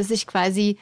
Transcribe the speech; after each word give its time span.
dass 0.00 0.10
ich 0.10 0.26
quasi 0.26 0.78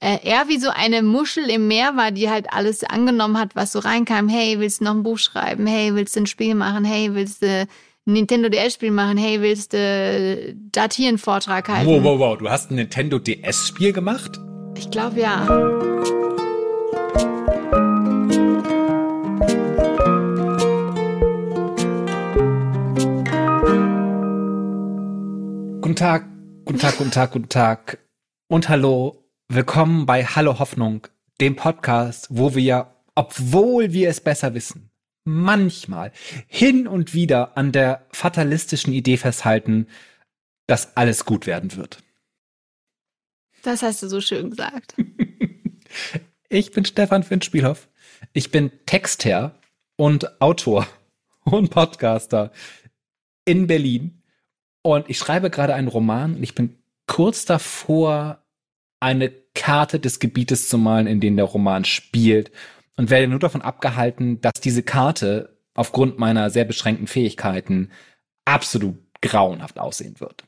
äh, 0.00 0.18
eher 0.22 0.48
wie 0.48 0.58
so 0.58 0.68
eine 0.68 1.02
Muschel 1.02 1.48
im 1.48 1.68
Meer 1.68 1.96
war, 1.96 2.10
die 2.10 2.28
halt 2.28 2.52
alles 2.52 2.84
angenommen 2.84 3.38
hat, 3.38 3.56
was 3.56 3.72
so 3.72 3.78
reinkam. 3.78 4.28
Hey, 4.28 4.58
willst 4.58 4.80
du 4.80 4.84
noch 4.84 4.94
ein 4.94 5.02
Buch 5.02 5.18
schreiben? 5.18 5.66
Hey, 5.66 5.94
willst 5.94 6.16
du 6.16 6.20
ein 6.20 6.26
Spiel 6.26 6.54
machen? 6.54 6.84
Hey, 6.84 7.14
willst 7.14 7.42
du 7.42 7.46
ein 7.46 7.68
Nintendo 8.04 8.48
DS-Spiel 8.48 8.90
machen? 8.90 9.16
Hey, 9.16 9.40
willst 9.40 9.72
du 9.72 10.54
da 10.72 10.88
hier 10.92 11.08
einen 11.08 11.18
Vortrag 11.18 11.68
halten? 11.68 11.88
Wow, 11.88 12.02
wow, 12.02 12.18
wow. 12.18 12.38
Du 12.38 12.50
hast 12.50 12.70
ein 12.70 12.74
Nintendo 12.74 13.18
DS-Spiel 13.18 13.92
gemacht? 13.92 14.38
Ich 14.76 14.90
glaube 14.90 15.20
ja. 15.20 15.46
Guten 25.80 25.96
Tag, 25.96 26.26
guten 26.64 26.78
Tag, 26.80 26.98
guten 26.98 27.10
Tag, 27.12 27.30
guten 27.30 27.48
Tag 27.48 27.98
und 28.48 28.68
hallo. 28.68 29.22
Willkommen 29.48 30.06
bei 30.06 30.24
Hallo 30.24 30.58
Hoffnung, 30.58 31.06
dem 31.40 31.56
Podcast, 31.56 32.28
wo 32.30 32.54
wir, 32.54 32.94
obwohl 33.14 33.92
wir 33.92 34.08
es 34.08 34.20
besser 34.20 34.54
wissen, 34.54 34.90
manchmal 35.24 36.12
hin 36.46 36.88
und 36.88 37.14
wieder 37.14 37.56
an 37.56 37.70
der 37.72 38.06
fatalistischen 38.10 38.92
Idee 38.92 39.16
festhalten, 39.16 39.86
dass 40.66 40.96
alles 40.96 41.24
gut 41.24 41.46
werden 41.46 41.76
wird. 41.76 42.02
Das 43.62 43.82
hast 43.82 44.02
du 44.02 44.08
so 44.08 44.20
schön 44.20 44.50
gesagt. 44.50 44.96
ich 46.48 46.72
bin 46.72 46.84
Stefan 46.84 47.22
Finspielhoff. 47.22 47.88
Ich 48.32 48.50
bin 48.50 48.70
Texter 48.86 49.58
und 49.96 50.40
Autor 50.40 50.86
und 51.44 51.70
Podcaster 51.70 52.52
in 53.44 53.66
Berlin. 53.66 54.22
Und 54.82 55.08
ich 55.08 55.18
schreibe 55.18 55.50
gerade 55.50 55.74
einen 55.74 55.88
Roman 55.88 56.36
und 56.36 56.42
ich 56.42 56.54
bin 56.54 56.78
kurz 57.06 57.44
davor, 57.44 58.42
eine 59.00 59.30
Karte 59.54 60.00
des 60.00 60.18
Gebietes 60.18 60.68
zu 60.68 60.78
malen, 60.78 61.06
in 61.06 61.20
dem 61.20 61.36
der 61.36 61.44
Roman 61.44 61.84
spielt 61.84 62.50
und 62.96 63.10
werde 63.10 63.28
nur 63.28 63.38
davon 63.38 63.62
abgehalten, 63.62 64.40
dass 64.40 64.54
diese 64.54 64.82
Karte 64.82 65.58
aufgrund 65.74 66.18
meiner 66.18 66.50
sehr 66.50 66.64
beschränkten 66.64 67.06
Fähigkeiten 67.06 67.90
absolut 68.44 68.96
grauenhaft 69.20 69.78
aussehen 69.78 70.18
wird. 70.20 70.44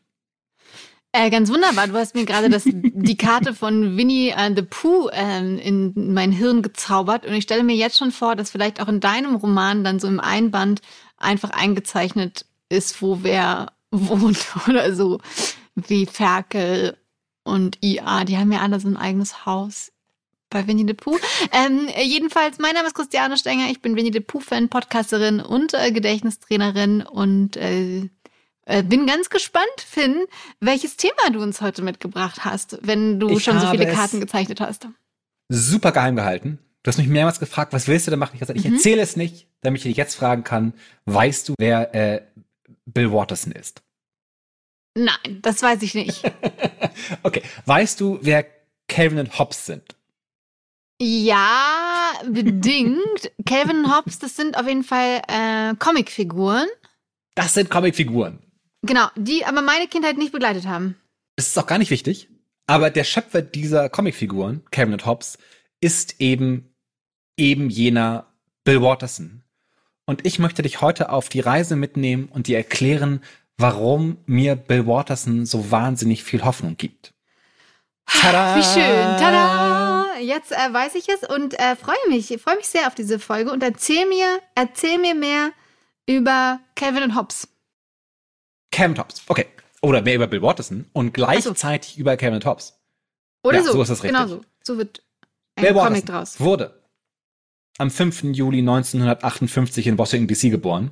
Äh, 1.12 1.30
ganz 1.30 1.50
wunderbar. 1.50 1.88
Du 1.88 1.94
hast 1.94 2.14
mir 2.14 2.26
gerade 2.26 2.50
die 2.50 3.16
Karte 3.16 3.54
von 3.54 3.96
Winnie 3.96 4.34
and 4.34 4.58
the 4.58 4.64
Pooh 4.64 5.08
äh, 5.08 5.38
in 5.38 6.12
mein 6.12 6.32
Hirn 6.32 6.60
gezaubert. 6.60 7.24
Und 7.24 7.32
ich 7.32 7.44
stelle 7.44 7.64
mir 7.64 7.76
jetzt 7.76 7.96
schon 7.96 8.12
vor, 8.12 8.36
dass 8.36 8.50
vielleicht 8.50 8.80
auch 8.80 8.88
in 8.88 9.00
deinem 9.00 9.34
Roman 9.36 9.84
dann 9.84 10.00
so 10.00 10.06
im 10.06 10.20
Einband 10.20 10.82
einfach 11.16 11.50
eingezeichnet 11.50 12.44
ist, 12.68 13.00
wo 13.00 13.20
wer 13.22 13.72
wohnt 13.90 14.46
oder 14.68 14.94
so. 14.94 15.18
Wie 15.86 16.06
Ferkel 16.06 16.96
und 17.44 17.78
IA, 17.82 18.24
die 18.24 18.36
haben 18.36 18.52
ja 18.52 18.60
alle 18.60 18.80
so 18.80 18.88
ein 18.88 18.96
eigenes 18.96 19.46
Haus 19.46 19.92
bei 20.50 20.66
Winnie 20.66 20.86
the 20.86 20.94
Pooh. 20.94 21.18
Ähm, 21.52 21.88
jedenfalls, 22.02 22.58
mein 22.58 22.74
Name 22.74 22.86
ist 22.86 22.94
Christiane 22.94 23.36
Stenger, 23.36 23.70
ich 23.70 23.80
bin 23.80 23.96
Winnie 23.96 24.12
the 24.12 24.20
Pooh-Fan, 24.20 24.68
Podcasterin 24.68 25.40
und 25.40 25.74
äh, 25.74 25.92
Gedächtnistrainerin 25.92 27.02
und 27.02 27.56
äh, 27.56 28.08
äh, 28.64 28.82
bin 28.82 29.06
ganz 29.06 29.30
gespannt, 29.30 29.66
Finn, 29.78 30.24
welches 30.60 30.96
Thema 30.96 31.30
du 31.32 31.40
uns 31.40 31.60
heute 31.60 31.82
mitgebracht 31.82 32.44
hast, 32.44 32.78
wenn 32.82 33.18
du 33.18 33.30
ich 33.30 33.44
schon 33.44 33.60
so 33.60 33.68
viele 33.68 33.90
Karten 33.90 34.20
gezeichnet 34.20 34.60
hast. 34.60 34.88
Super 35.48 35.92
geheim 35.92 36.16
gehalten. 36.16 36.58
Du 36.82 36.88
hast 36.90 36.98
mich 36.98 37.08
mehrmals 37.08 37.40
gefragt, 37.40 37.72
was 37.72 37.88
willst 37.88 38.06
du 38.06 38.10
denn 38.10 38.20
machen? 38.20 38.32
Ich 38.34 38.42
habe 38.42 38.52
gesagt, 38.52 38.64
ich 38.64 38.70
mhm. 38.70 38.76
erzähle 38.76 39.02
es 39.02 39.16
nicht, 39.16 39.46
damit 39.62 39.78
ich 39.78 39.84
dich 39.84 39.96
jetzt 39.96 40.14
fragen 40.14 40.44
kann, 40.44 40.74
weißt 41.06 41.48
du, 41.48 41.54
wer 41.58 41.94
äh, 41.94 42.22
Bill 42.86 43.12
Watterson 43.12 43.52
ist? 43.52 43.82
Nein, 44.98 45.38
das 45.42 45.62
weiß 45.62 45.82
ich 45.82 45.94
nicht. 45.94 46.24
okay. 47.22 47.42
Weißt 47.66 48.00
du, 48.00 48.18
wer 48.20 48.44
Calvin 48.88 49.20
und 49.20 49.38
Hobbes 49.38 49.66
sind? 49.66 49.94
Ja, 51.00 52.12
bedingt. 52.28 53.30
Calvin 53.46 53.84
und 53.84 53.96
Hobbes, 53.96 54.18
das 54.18 54.34
sind 54.34 54.58
auf 54.58 54.66
jeden 54.66 54.82
Fall 54.82 55.22
äh, 55.28 55.76
Comicfiguren. 55.76 56.66
Das 57.36 57.54
sind 57.54 57.70
Comicfiguren. 57.70 58.40
Genau, 58.82 59.06
die 59.14 59.44
aber 59.44 59.62
meine 59.62 59.86
Kindheit 59.86 60.18
nicht 60.18 60.32
begleitet 60.32 60.66
haben. 60.66 60.96
Das 61.36 61.46
ist 61.46 61.58
auch 61.58 61.66
gar 61.68 61.78
nicht 61.78 61.92
wichtig. 61.92 62.28
Aber 62.66 62.90
der 62.90 63.04
Schöpfer 63.04 63.40
dieser 63.40 63.88
Comicfiguren, 63.88 64.64
Calvin 64.72 64.94
und 64.94 65.06
Hobbes, 65.06 65.38
ist 65.80 66.20
eben 66.20 66.74
eben 67.36 67.70
jener 67.70 68.26
Bill 68.64 68.82
Watterson. 68.82 69.44
Und 70.06 70.26
ich 70.26 70.40
möchte 70.40 70.62
dich 70.62 70.80
heute 70.80 71.12
auf 71.12 71.28
die 71.28 71.40
Reise 71.40 71.76
mitnehmen 71.76 72.28
und 72.28 72.48
dir 72.48 72.56
erklären, 72.56 73.22
warum 73.58 74.18
mir 74.26 74.56
Bill 74.56 74.86
Watterson 74.86 75.44
so 75.44 75.70
wahnsinnig 75.70 76.24
viel 76.24 76.44
Hoffnung 76.44 76.76
gibt. 76.76 77.12
Tada! 78.06 78.56
Wie 78.56 78.62
schön. 78.62 79.18
Tada! 79.18 80.18
Jetzt 80.20 80.52
äh, 80.52 80.72
weiß 80.72 80.94
ich 80.94 81.08
es 81.08 81.28
und 81.28 81.58
äh, 81.58 81.76
freue 81.76 81.96
mich, 82.08 82.26
freue 82.40 82.56
mich 82.56 82.68
sehr 82.68 82.86
auf 82.86 82.94
diese 82.94 83.18
Folge 83.18 83.52
und 83.52 83.62
erzähl 83.62 84.06
mir, 84.08 84.40
erzähl 84.54 84.98
mir 84.98 85.14
mehr 85.14 85.52
über 86.06 86.60
Kevin 86.74 87.02
und 87.02 87.16
Hobbs. 87.16 87.48
Kevin 88.70 88.98
Hobbs, 88.98 89.22
okay. 89.28 89.46
Oder 89.80 90.02
mehr 90.02 90.16
über 90.16 90.26
Bill 90.26 90.42
Watterson 90.42 90.86
und 90.92 91.14
gleichzeitig 91.14 91.94
so. 91.94 92.00
über 92.00 92.16
Kevin 92.16 92.34
und 92.34 92.46
Hobbs. 92.46 92.80
Oder 93.44 93.58
ja, 93.58 93.64
so. 93.64 93.72
So 93.72 93.82
ist 93.82 93.88
das 93.90 94.02
richtig. 94.02 94.18
Genau 94.18 94.28
so. 94.28 94.40
So 94.64 94.78
wird 94.78 95.02
ein 95.54 95.64
Bill 95.64 95.74
Comic 95.74 95.84
Watterson 95.84 96.06
draus. 96.06 96.40
Wurde 96.40 96.82
am 97.78 97.90
5. 97.90 98.24
Juli 98.34 98.58
1958 98.58 99.86
in 99.86 99.98
Washington 99.98 100.26
DC 100.26 100.50
geboren. 100.50 100.90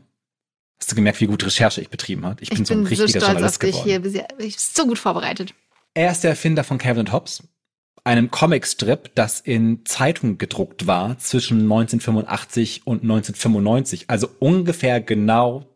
Hast 0.78 0.92
du 0.92 0.94
gemerkt, 0.96 1.20
wie 1.20 1.26
gut 1.26 1.44
Recherche 1.44 1.80
ich 1.80 1.88
betrieben 1.88 2.24
habe? 2.26 2.42
Ich 2.42 2.50
bin 2.50 2.62
ich 2.62 2.68
so 2.68 2.74
ein 2.74 2.84
bin 2.84 2.88
richtiger 2.88 3.08
so 3.08 3.18
stolz 3.18 3.32
Journalist 3.32 3.60
geworden. 3.60 3.82
Hier. 3.84 4.26
Ich 4.38 4.56
bin 4.56 4.64
so 4.74 4.86
gut 4.86 4.98
vorbereitet. 4.98 5.54
Er 5.94 6.10
ist 6.10 6.22
der 6.22 6.30
Erfinder 6.30 6.62
von 6.62 6.78
Calvin 6.78 7.10
Hobbes, 7.12 7.42
einem 8.04 8.30
Comicstrip, 8.30 9.14
das 9.14 9.40
in 9.40 9.84
Zeitungen 9.86 10.38
gedruckt 10.38 10.86
war 10.86 11.18
zwischen 11.18 11.62
1985 11.62 12.86
und 12.86 13.02
1995, 13.02 14.04
also 14.08 14.28
ungefähr 14.38 15.00
genau 15.00 15.66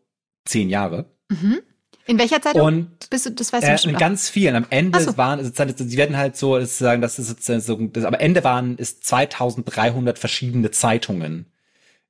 zehn 0.45 0.69
Jahre. 0.69 1.05
Mhm. 1.29 1.61
In 2.05 2.19
welcher 2.19 2.41
Zeitung? 2.41 2.61
Und 2.61 3.09
Bist 3.09 3.25
du, 3.25 3.31
das 3.31 3.53
weißt 3.53 3.85
du 3.85 3.87
äh, 3.87 3.91
in 3.91 3.97
ganz 3.97 4.29
vielen. 4.29 4.55
Am 4.55 4.65
Ende 4.69 4.99
so. 4.99 5.17
waren, 5.17 5.43
sie 5.43 5.97
werden 5.97 6.17
halt 6.17 6.35
so, 6.35 6.59
sozusagen, 6.59 7.01
das 7.01 7.19
ist 7.19 7.27
sozusagen 7.27 7.61
so, 7.61 7.75
das, 7.75 8.05
am 8.05 8.13
Ende 8.13 8.43
waren 8.43 8.75
es 8.77 8.99
2300 9.01 10.19
verschiedene 10.19 10.71
Zeitungen 10.71 11.45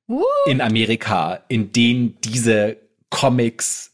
uh. 0.08 0.22
in 0.46 0.60
Amerika, 0.60 1.44
in 1.48 1.72
denen 1.72 2.20
diese 2.22 2.76
Comics 3.12 3.92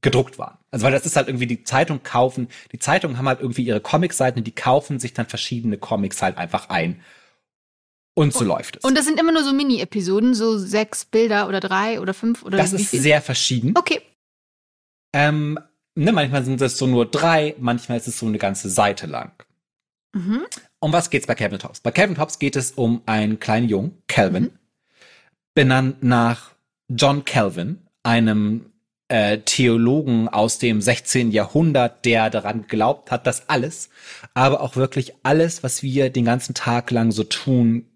gedruckt 0.00 0.38
waren. 0.38 0.56
Also 0.70 0.84
weil 0.84 0.92
das 0.92 1.04
ist 1.04 1.16
halt 1.16 1.28
irgendwie 1.28 1.46
die 1.46 1.64
Zeitung 1.64 2.02
kaufen, 2.02 2.48
die 2.72 2.78
Zeitungen 2.78 3.18
haben 3.18 3.26
halt 3.26 3.40
irgendwie 3.40 3.64
ihre 3.64 3.80
Comicseiten 3.80 4.44
die 4.44 4.54
kaufen 4.54 5.00
sich 5.00 5.12
dann 5.12 5.26
verschiedene 5.26 5.76
Comics 5.76 6.22
halt 6.22 6.38
einfach 6.38 6.70
ein. 6.70 7.02
Und 8.16 8.32
so 8.32 8.40
und, 8.40 8.46
läuft 8.46 8.76
es. 8.76 8.84
Und 8.84 8.96
das 8.96 9.06
sind 9.06 9.18
immer 9.18 9.32
nur 9.32 9.42
so 9.42 9.52
Mini-Episoden, 9.52 10.34
so 10.34 10.56
sechs 10.56 11.04
Bilder 11.04 11.48
oder 11.48 11.58
drei 11.58 12.00
oder 12.00 12.14
fünf 12.14 12.44
oder 12.44 12.56
Das 12.56 12.72
ist 12.72 12.90
viel? 12.90 13.00
sehr 13.00 13.20
verschieden. 13.20 13.74
Okay. 13.76 14.02
Ähm, 15.12 15.58
ne, 15.96 16.12
manchmal 16.12 16.44
sind 16.44 16.60
es 16.60 16.78
so 16.78 16.86
nur 16.86 17.06
drei, 17.06 17.56
manchmal 17.58 17.98
ist 17.98 18.06
es 18.06 18.18
so 18.18 18.26
eine 18.26 18.38
ganze 18.38 18.70
Seite 18.70 19.06
lang. 19.06 19.32
Mhm. 20.14 20.44
Um 20.78 20.92
was 20.92 21.10
geht's 21.10 21.26
bei 21.26 21.34
Kevin 21.34 21.60
Hobbs? 21.60 21.80
Bei 21.80 21.90
Kevin 21.90 22.18
Hobbs 22.18 22.38
geht 22.38 22.54
es 22.54 22.70
um 22.70 23.02
einen 23.06 23.40
kleinen 23.40 23.68
Jungen, 23.68 24.00
Calvin, 24.06 24.44
mhm. 24.44 24.58
benannt 25.54 26.04
nach 26.04 26.54
John 26.88 27.24
Calvin, 27.24 27.83
einem 28.04 28.72
äh, 29.08 29.38
Theologen 29.38 30.28
aus 30.28 30.58
dem 30.58 30.80
16. 30.80 31.32
Jahrhundert, 31.32 32.04
der 32.04 32.30
daran 32.30 32.62
geglaubt 32.62 33.10
hat, 33.10 33.26
dass 33.26 33.48
alles, 33.48 33.90
aber 34.34 34.60
auch 34.60 34.76
wirklich 34.76 35.14
alles, 35.24 35.62
was 35.62 35.82
wir 35.82 36.10
den 36.10 36.24
ganzen 36.24 36.54
Tag 36.54 36.90
lang 36.90 37.10
so 37.10 37.24
tun, 37.24 37.86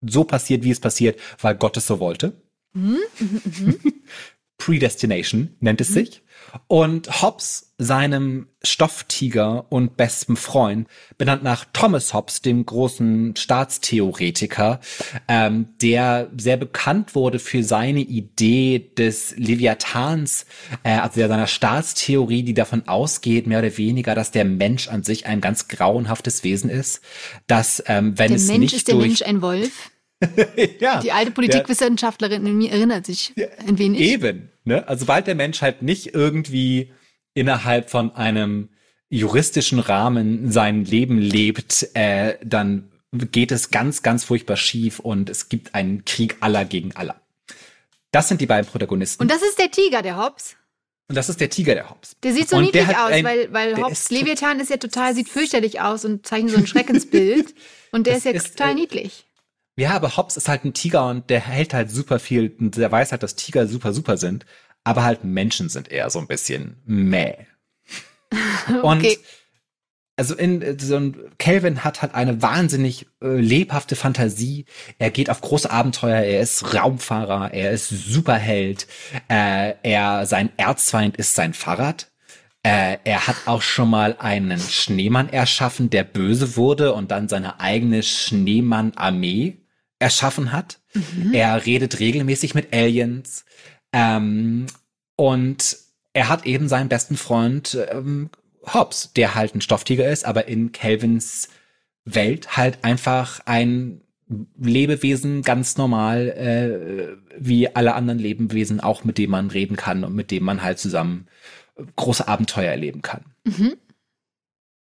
so 0.00 0.24
passiert, 0.24 0.64
wie 0.64 0.70
es 0.70 0.80
passiert, 0.80 1.20
weil 1.40 1.54
Gott 1.54 1.76
es 1.76 1.86
so 1.86 2.00
wollte. 2.00 2.32
Mhm, 2.72 2.98
mh, 3.18 3.40
mh. 3.60 3.74
Predestination 4.60 5.56
nennt 5.60 5.80
es 5.80 5.90
mhm. 5.90 5.94
sich. 5.94 6.22
Und 6.66 7.22
Hobbes, 7.22 7.72
seinem 7.78 8.48
Stofftiger 8.62 9.66
und 9.70 9.96
besten 9.96 10.36
Freund, 10.36 10.88
benannt 11.16 11.42
nach 11.42 11.64
Thomas 11.72 12.12
Hobbes, 12.12 12.42
dem 12.42 12.66
großen 12.66 13.36
Staatstheoretiker, 13.36 14.80
ähm, 15.28 15.68
der 15.80 16.28
sehr 16.36 16.56
bekannt 16.56 17.14
wurde 17.14 17.38
für 17.38 17.62
seine 17.62 18.00
Idee 18.00 18.90
des 18.98 19.34
Leviathans, 19.36 20.44
äh, 20.82 20.90
also 20.96 21.20
seiner 21.20 21.46
Staatstheorie, 21.46 22.42
die 22.42 22.54
davon 22.54 22.86
ausgeht, 22.88 23.46
mehr 23.46 23.60
oder 23.60 23.78
weniger, 23.78 24.14
dass 24.14 24.30
der 24.30 24.44
Mensch 24.44 24.88
an 24.88 25.04
sich 25.04 25.26
ein 25.26 25.40
ganz 25.40 25.68
grauenhaftes 25.68 26.44
Wesen 26.44 26.68
ist, 26.68 27.00
dass 27.46 27.82
ähm, 27.86 28.18
wenn 28.18 28.28
der 28.28 28.36
es 28.36 28.48
Mensch 28.48 28.60
nicht 28.60 28.74
ist 28.74 28.88
der 28.88 28.96
durch 28.96 29.06
Mensch 29.06 29.22
ein 29.22 29.40
Wolf? 29.40 29.89
ja, 30.80 31.00
die 31.00 31.12
alte 31.12 31.30
Politikwissenschaftlerin 31.30 32.46
in 32.46 32.58
mir 32.58 32.72
erinnert 32.72 33.06
sich 33.06 33.34
ein 33.66 33.78
wenig. 33.78 34.00
Eben, 34.00 34.50
ne? 34.64 34.86
Also 34.86 35.00
sobald 35.00 35.26
der 35.26 35.34
Mensch 35.34 35.62
halt 35.62 35.82
nicht 35.82 36.14
irgendwie 36.14 36.92
innerhalb 37.34 37.90
von 37.90 38.14
einem 38.14 38.68
juristischen 39.08 39.78
Rahmen 39.78 40.50
sein 40.52 40.84
Leben 40.84 41.18
lebt, 41.18 41.88
äh, 41.94 42.36
dann 42.42 42.90
geht 43.12 43.50
es 43.50 43.70
ganz, 43.70 44.02
ganz 44.02 44.24
furchtbar 44.24 44.56
schief 44.56 45.00
und 45.00 45.28
es 45.30 45.48
gibt 45.48 45.74
einen 45.74 46.04
Krieg 46.04 46.36
aller 46.40 46.64
gegen 46.64 46.94
aller. 46.94 47.20
Das 48.12 48.28
sind 48.28 48.40
die 48.40 48.46
beiden 48.46 48.70
Protagonisten. 48.70 49.22
Und 49.22 49.30
das 49.30 49.42
ist 49.42 49.58
der 49.58 49.70
Tiger, 49.70 50.02
der 50.02 50.16
Hobbs? 50.16 50.56
Und 51.08 51.16
das 51.16 51.28
ist 51.28 51.40
der 51.40 51.50
Tiger 51.50 51.74
der 51.74 51.90
Hobbs. 51.90 52.16
Der 52.22 52.32
sieht 52.32 52.48
so 52.48 52.56
und 52.56 52.64
niedlich 52.64 52.86
aus, 52.88 53.10
ein, 53.10 53.24
weil, 53.24 53.52
weil 53.52 53.76
Hobbs 53.82 54.10
Leviathan 54.10 54.60
ist 54.60 54.70
ja 54.70 54.76
total, 54.76 55.12
sieht 55.14 55.28
fürchterlich 55.28 55.80
aus 55.80 56.04
und 56.04 56.24
zeichnet 56.24 56.52
so 56.52 56.58
ein 56.58 56.68
Schreckensbild. 56.68 57.52
und 57.90 58.06
der 58.06 58.16
ist 58.16 58.24
ja 58.24 58.30
ist, 58.30 58.56
total 58.56 58.72
äh, 58.72 58.74
niedlich. 58.74 59.26
Ja, 59.76 59.92
aber 59.92 60.16
Hobbs 60.16 60.36
ist 60.36 60.48
halt 60.48 60.64
ein 60.64 60.74
Tiger 60.74 61.08
und 61.08 61.30
der 61.30 61.40
hält 61.40 61.74
halt 61.74 61.90
super 61.90 62.18
viel 62.18 62.54
und 62.58 62.76
der 62.76 62.90
weiß 62.90 63.12
halt, 63.12 63.22
dass 63.22 63.36
Tiger 63.36 63.66
super, 63.66 63.92
super 63.92 64.16
sind. 64.16 64.46
Aber 64.84 65.04
halt 65.04 65.24
Menschen 65.24 65.68
sind 65.68 65.90
eher 65.90 66.10
so 66.10 66.18
ein 66.18 66.26
bisschen 66.26 66.80
meh. 66.84 67.34
okay. 68.82 68.82
Und 68.82 69.06
also 70.20 70.34
in 70.34 70.78
so 70.78 70.96
ein 70.96 71.16
Calvin 71.38 71.82
hat 71.82 72.02
halt 72.02 72.14
eine 72.14 72.42
wahnsinnig 72.42 73.06
äh, 73.22 73.28
lebhafte 73.28 73.96
Fantasie. 73.96 74.66
Er 74.98 75.10
geht 75.10 75.30
auf 75.30 75.40
große 75.40 75.70
Abenteuer. 75.70 76.20
Er 76.20 76.42
ist 76.42 76.74
Raumfahrer. 76.74 77.54
Er 77.54 77.70
ist 77.70 77.88
Superheld. 77.88 78.86
Äh, 79.28 79.76
er 79.82 80.26
sein 80.26 80.50
Erzfeind 80.58 81.16
ist 81.16 81.34
sein 81.34 81.54
Fahrrad. 81.54 82.09
Äh, 82.62 82.98
er 83.04 83.26
hat 83.26 83.36
auch 83.46 83.62
schon 83.62 83.88
mal 83.88 84.16
einen 84.18 84.58
Schneemann 84.58 85.30
erschaffen, 85.30 85.88
der 85.88 86.04
böse 86.04 86.56
wurde 86.56 86.92
und 86.92 87.10
dann 87.10 87.28
seine 87.28 87.58
eigene 87.58 88.02
Schneemann-Armee 88.02 89.56
erschaffen 89.98 90.52
hat. 90.52 90.80
Mhm. 90.92 91.32
Er 91.32 91.64
redet 91.64 92.00
regelmäßig 92.00 92.54
mit 92.54 92.74
Aliens. 92.74 93.44
Ähm, 93.92 94.66
und 95.16 95.76
er 96.12 96.28
hat 96.28 96.46
eben 96.46 96.68
seinen 96.68 96.88
besten 96.88 97.16
Freund 97.16 97.78
ähm, 97.90 98.30
Hobbs, 98.66 99.12
der 99.14 99.34
halt 99.34 99.54
ein 99.54 99.60
Stofftiger 99.60 100.08
ist, 100.08 100.24
aber 100.26 100.48
in 100.48 100.72
Calvins 100.72 101.48
Welt 102.04 102.56
halt 102.56 102.84
einfach 102.84 103.40
ein 103.46 104.00
Lebewesen 104.58 105.42
ganz 105.42 105.76
normal, 105.76 106.28
äh, 106.28 107.16
wie 107.38 107.74
alle 107.74 107.94
anderen 107.94 108.18
Lebewesen, 108.18 108.80
auch 108.80 109.04
mit 109.04 109.18
dem 109.18 109.30
man 109.30 109.50
reden 109.50 109.76
kann 109.76 110.04
und 110.04 110.14
mit 110.14 110.30
dem 110.30 110.44
man 110.44 110.62
halt 110.62 110.78
zusammen 110.78 111.26
große 111.96 112.26
Abenteuer 112.26 112.70
erleben 112.70 113.02
kann. 113.02 113.24
Mhm. 113.44 113.76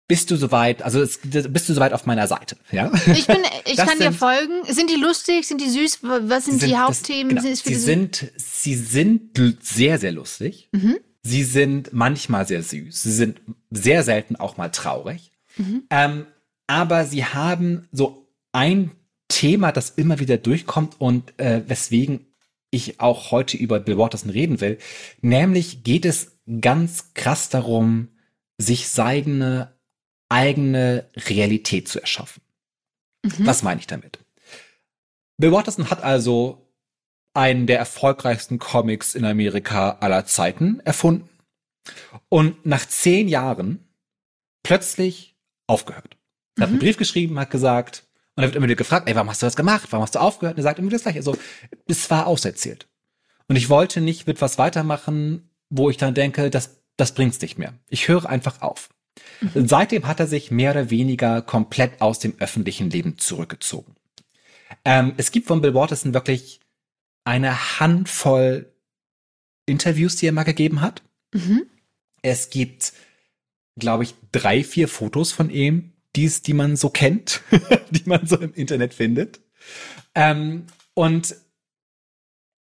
Bist 0.09 0.31
du 0.31 0.37
soweit, 0.37 0.83
also 0.83 1.01
bist 1.01 1.69
du 1.69 1.75
soweit 1.75 1.93
auf 1.93 2.07
meiner 2.07 2.29
Seite, 2.29 2.57
ja? 2.71 2.93
Ich 3.13 3.27
bin, 3.27 3.39
ich 3.65 3.75
das 3.75 3.89
kann 3.89 3.99
sind, 3.99 4.07
dir 4.07 4.13
folgen. 4.13 4.63
Sind 4.65 4.89
die 4.89 5.01
lustig? 5.01 5.49
Sind 5.49 5.61
die 5.61 5.69
süß? 5.69 5.99
Was 6.03 6.45
sind, 6.45 6.61
sind 6.61 6.71
die 6.71 6.77
Hauptthemen? 6.77 7.35
Das, 7.35 7.45
genau. 7.45 7.57
sie 7.57 7.75
sind, 7.75 8.33
sie 8.37 8.75
sind 8.77 9.37
sehr, 9.63 9.99
sehr 9.99 10.13
lustig. 10.13 10.69
Mhm. 10.71 10.99
Sie 11.23 11.43
sind 11.43 11.93
manchmal 11.93 12.47
sehr 12.47 12.63
süß. 12.63 13.03
Sie 13.03 13.13
sind 13.13 13.41
sehr 13.73 14.05
selten 14.05 14.37
auch 14.37 14.57
mal 14.57 14.69
traurig. 14.69 15.33
Mhm. 15.57 15.83
Ähm, 15.91 16.27
aber 16.69 17.05
sie 17.05 17.25
haben 17.25 17.89
so 17.91 18.29
ein 18.53 18.93
Thema, 19.27 19.73
das 19.73 19.91
immer 19.91 20.21
wieder 20.21 20.37
durchkommt 20.37 21.01
und 21.01 21.37
äh, 21.39 21.63
weswegen 21.67 22.27
ich 22.71 23.01
auch 23.01 23.33
heute 23.33 23.57
über 23.57 23.81
Bill 23.81 23.99
Watterson 23.99 24.31
reden 24.31 24.61
will. 24.61 24.79
Nämlich 25.21 25.83
geht 25.83 26.05
es 26.05 26.36
ganz 26.61 27.15
krass 27.15 27.49
darum, 27.49 28.09
sich 28.59 28.89
seine 28.89 29.75
eigene 30.29 31.09
Realität 31.17 31.89
zu 31.89 32.01
erschaffen. 32.01 32.43
Mhm. 33.25 33.47
Was 33.47 33.63
meine 33.63 33.81
ich 33.81 33.87
damit? 33.87 34.19
Bill 35.39 35.53
Watterson 35.53 35.91
hat 35.91 36.03
also 36.03 36.73
einen 37.35 37.67
der 37.67 37.79
erfolgreichsten 37.79 38.59
Comics 38.59 39.15
in 39.15 39.25
Amerika 39.25 39.99
aller 40.01 40.25
Zeiten 40.25 40.81
erfunden 40.81 41.29
und 42.29 42.65
nach 42.65 42.87
zehn 42.87 43.29
Jahren 43.29 43.87
plötzlich 44.63 45.37
aufgehört. 45.67 46.17
Er 46.57 46.63
hat 46.63 46.69
einen 46.69 46.77
mhm. 46.77 46.81
Brief 46.81 46.97
geschrieben, 46.97 47.39
hat 47.39 47.51
gesagt, 47.51 48.05
und 48.35 48.43
er 48.43 48.49
wird 48.49 48.57
immer 48.57 48.67
wieder 48.67 48.77
gefragt, 48.77 49.09
ey, 49.09 49.15
warum 49.15 49.31
hast 49.31 49.43
du 49.43 49.47
das 49.47 49.57
gemacht? 49.57 49.89
Warum 49.91 50.03
hast 50.03 50.15
du 50.15 50.19
aufgehört? 50.19 50.55
Und 50.57 50.61
er 50.61 50.65
sagt 50.65 50.79
immer 50.79 50.91
das 50.91 51.03
gleiche. 51.03 51.19
Also, 51.19 51.37
es 51.87 52.11
war 52.11 52.27
auserzählt. 52.27 52.87
Und 53.49 53.57
ich 53.57 53.71
wollte 53.71 54.01
nicht 54.01 54.27
mit 54.27 54.41
was 54.43 54.59
weitermachen, 54.59 55.51
wo 55.71 55.91
ich 55.91 55.97
dann 55.97 56.15
denke, 56.15 56.51
das, 56.51 56.83
das 56.97 57.15
bringt's 57.15 57.41
nicht 57.41 57.59
mehr. 57.59 57.75
Ich 57.89 58.09
höre 58.09 58.29
einfach 58.29 58.63
auf. 58.63 58.89
Mhm. 59.41 59.69
Seitdem 59.69 60.07
hat 60.07 60.21
er 60.21 60.27
sich 60.27 60.51
mehr 60.51 60.73
oder 60.73 60.91
weniger 60.91 61.43
komplett 61.43 62.01
aus 62.01 62.19
dem 62.19 62.35
öffentlichen 62.39 62.91
Leben 62.91 63.19
zurückgezogen. 63.19 63.95
Ähm, 64.85 65.15
es 65.17 65.31
gibt 65.31 65.47
von 65.47 65.61
Bill 65.61 65.75
Watterson 65.75 66.15
wirklich 66.15 66.61
eine 67.25 67.81
Handvoll 67.81 68.73
Interviews, 69.67 70.17
die 70.17 70.27
er 70.27 70.33
mal 70.33 70.45
gegeben 70.45 70.81
hat. 70.81 71.03
Mhm. 71.35 71.67
Es 72.23 72.51
gibt, 72.51 72.93
glaube 73.77 74.05
ich, 74.05 74.15
drei, 74.33 74.63
vier 74.63 74.89
Fotos 74.89 75.33
von 75.33 75.51
ihm, 75.51 75.93
die's, 76.15 76.43
die 76.43 76.55
man 76.55 76.77
so 76.77 76.89
kennt, 76.89 77.43
die 77.91 78.09
man 78.09 78.27
so 78.27 78.37
im 78.39 78.55
Internet 78.55 78.95
findet. 78.95 79.41
Ähm, 80.15 80.67
und 80.95 81.37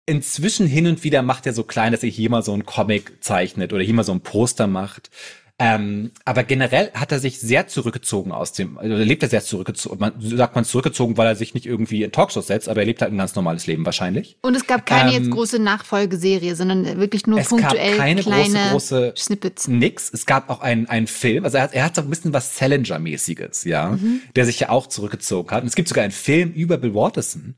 inzwischen 0.07 0.67
hin 0.67 0.87
und 0.87 1.05
wieder 1.05 1.23
macht 1.23 1.47
er 1.47 1.53
so 1.53 1.65
klein, 1.65 1.93
dass 1.93 2.03
er 2.03 2.09
hier 2.09 2.31
mal 2.31 2.43
so 2.43 2.53
einen 2.53 2.65
Comic 2.65 3.23
zeichnet 3.23 3.73
oder 3.73 3.83
hier 3.83 3.95
mal 3.95 4.05
so 4.05 4.13
ein 4.13 4.21
Poster 4.21 4.67
macht. 4.67 5.11
Ähm, 5.59 6.11
aber 6.27 6.45
generell 6.45 6.91
hat 6.93 7.13
er 7.13 7.19
sich 7.19 7.41
sehr 7.41 7.67
zurückgezogen 7.67 8.31
aus 8.31 8.53
dem, 8.53 8.77
also 8.77 8.95
lebt 8.95 9.23
er 9.23 9.31
sehr 9.31 9.43
zurückgezogen, 9.43 9.99
man, 9.99 10.13
sagt 10.19 10.55
man 10.55 10.67
zurückgezogen, 10.67 11.17
weil 11.17 11.29
er 11.29 11.35
sich 11.35 11.55
nicht 11.55 11.65
irgendwie 11.65 12.03
in 12.03 12.13
Talkshows 12.13 12.49
setzt, 12.49 12.69
aber 12.69 12.81
er 12.81 12.87
lebt 12.87 13.01
halt 13.01 13.11
ein 13.11 13.17
ganz 13.17 13.35
normales 13.37 13.67
Leben 13.67 13.87
wahrscheinlich. 13.87 14.37
Und 14.43 14.55
es 14.55 14.67
gab 14.67 14.85
keine 14.85 15.15
ähm, 15.15 15.23
jetzt 15.23 15.31
große 15.31 15.59
Nachfolgeserie, 15.59 16.55
sondern 16.57 17.01
wirklich 17.01 17.27
nur 17.27 17.39
es 17.39 17.49
punktuell 17.49 17.97
gab 17.97 17.99
keine 17.99 18.21
kleine 18.21 18.69
große, 18.71 18.71
große 18.71 19.15
Snippets. 19.17 19.69
Nix. 19.69 20.11
Es 20.13 20.27
gab 20.27 20.51
auch 20.51 20.61
einen, 20.61 20.91
einen 20.91 21.07
Film, 21.07 21.47
also 21.47 21.57
er 21.57 21.63
hat, 21.63 21.73
er 21.73 21.85
hat 21.87 21.95
so 21.95 22.03
ein 22.03 22.11
bisschen 22.11 22.35
was 22.35 22.59
Salinger-mäßiges, 22.59 23.65
ja, 23.65 23.93
mhm. 23.93 24.21
der 24.37 24.45
sich 24.45 24.61
ja 24.61 24.69
auch 24.69 24.89
zurückgezogen 24.89 25.51
hat. 25.53 25.63
Und 25.63 25.69
es 25.69 25.75
gibt 25.75 25.89
sogar 25.89 26.05
einen 26.05 26.13
Film 26.13 26.53
über 26.53 26.77
Bill 26.77 26.93
Watterson, 26.93 27.55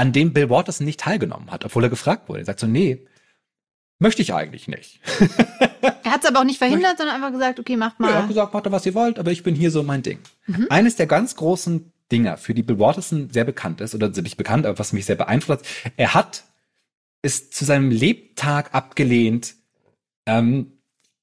an 0.00 0.14
dem 0.14 0.32
Bill 0.32 0.48
Watterson 0.48 0.86
nicht 0.86 1.00
teilgenommen 1.00 1.50
hat, 1.50 1.66
obwohl 1.66 1.84
er 1.84 1.90
gefragt 1.90 2.30
wurde. 2.30 2.40
Er 2.40 2.46
sagt 2.46 2.60
so, 2.60 2.66
nee, 2.66 3.06
möchte 3.98 4.22
ich 4.22 4.32
eigentlich 4.32 4.66
nicht. 4.66 5.00
Er 6.02 6.14
hat 6.14 6.24
es 6.24 6.28
aber 6.28 6.40
auch 6.40 6.44
nicht 6.44 6.58
verhindert, 6.58 6.98
sondern 6.98 7.14
einfach 7.14 7.30
gesagt, 7.30 7.60
okay, 7.60 7.76
macht 7.76 8.00
mal. 8.00 8.08
Ja, 8.08 8.14
er 8.14 8.22
hat 8.22 8.28
gesagt, 8.28 8.52
macht 8.52 8.66
da, 8.66 8.72
was 8.72 8.84
ihr 8.84 8.94
wollt, 8.94 9.18
aber 9.18 9.30
ich 9.30 9.44
bin 9.44 9.54
hier 9.54 9.70
so 9.70 9.84
mein 9.84 10.02
Ding. 10.02 10.18
Mhm. 10.46 10.66
Eines 10.68 10.96
der 10.96 11.06
ganz 11.06 11.36
großen 11.36 11.92
Dinger, 12.10 12.36
für 12.36 12.52
die 12.52 12.64
Bill 12.64 12.80
Watterson 12.80 13.30
sehr 13.30 13.44
bekannt 13.44 13.80
ist, 13.80 13.94
oder 13.94 14.08
nicht 14.08 14.36
bekannt, 14.36 14.66
aber 14.66 14.78
was 14.78 14.92
mich 14.92 15.04
sehr 15.04 15.14
beeinflusst 15.14 15.64
hat, 15.84 15.92
er 15.96 16.14
hat 16.14 16.44
es 17.22 17.50
zu 17.50 17.64
seinem 17.64 17.90
Lebtag 17.90 18.74
abgelehnt, 18.74 19.54
ähm, 20.26 20.72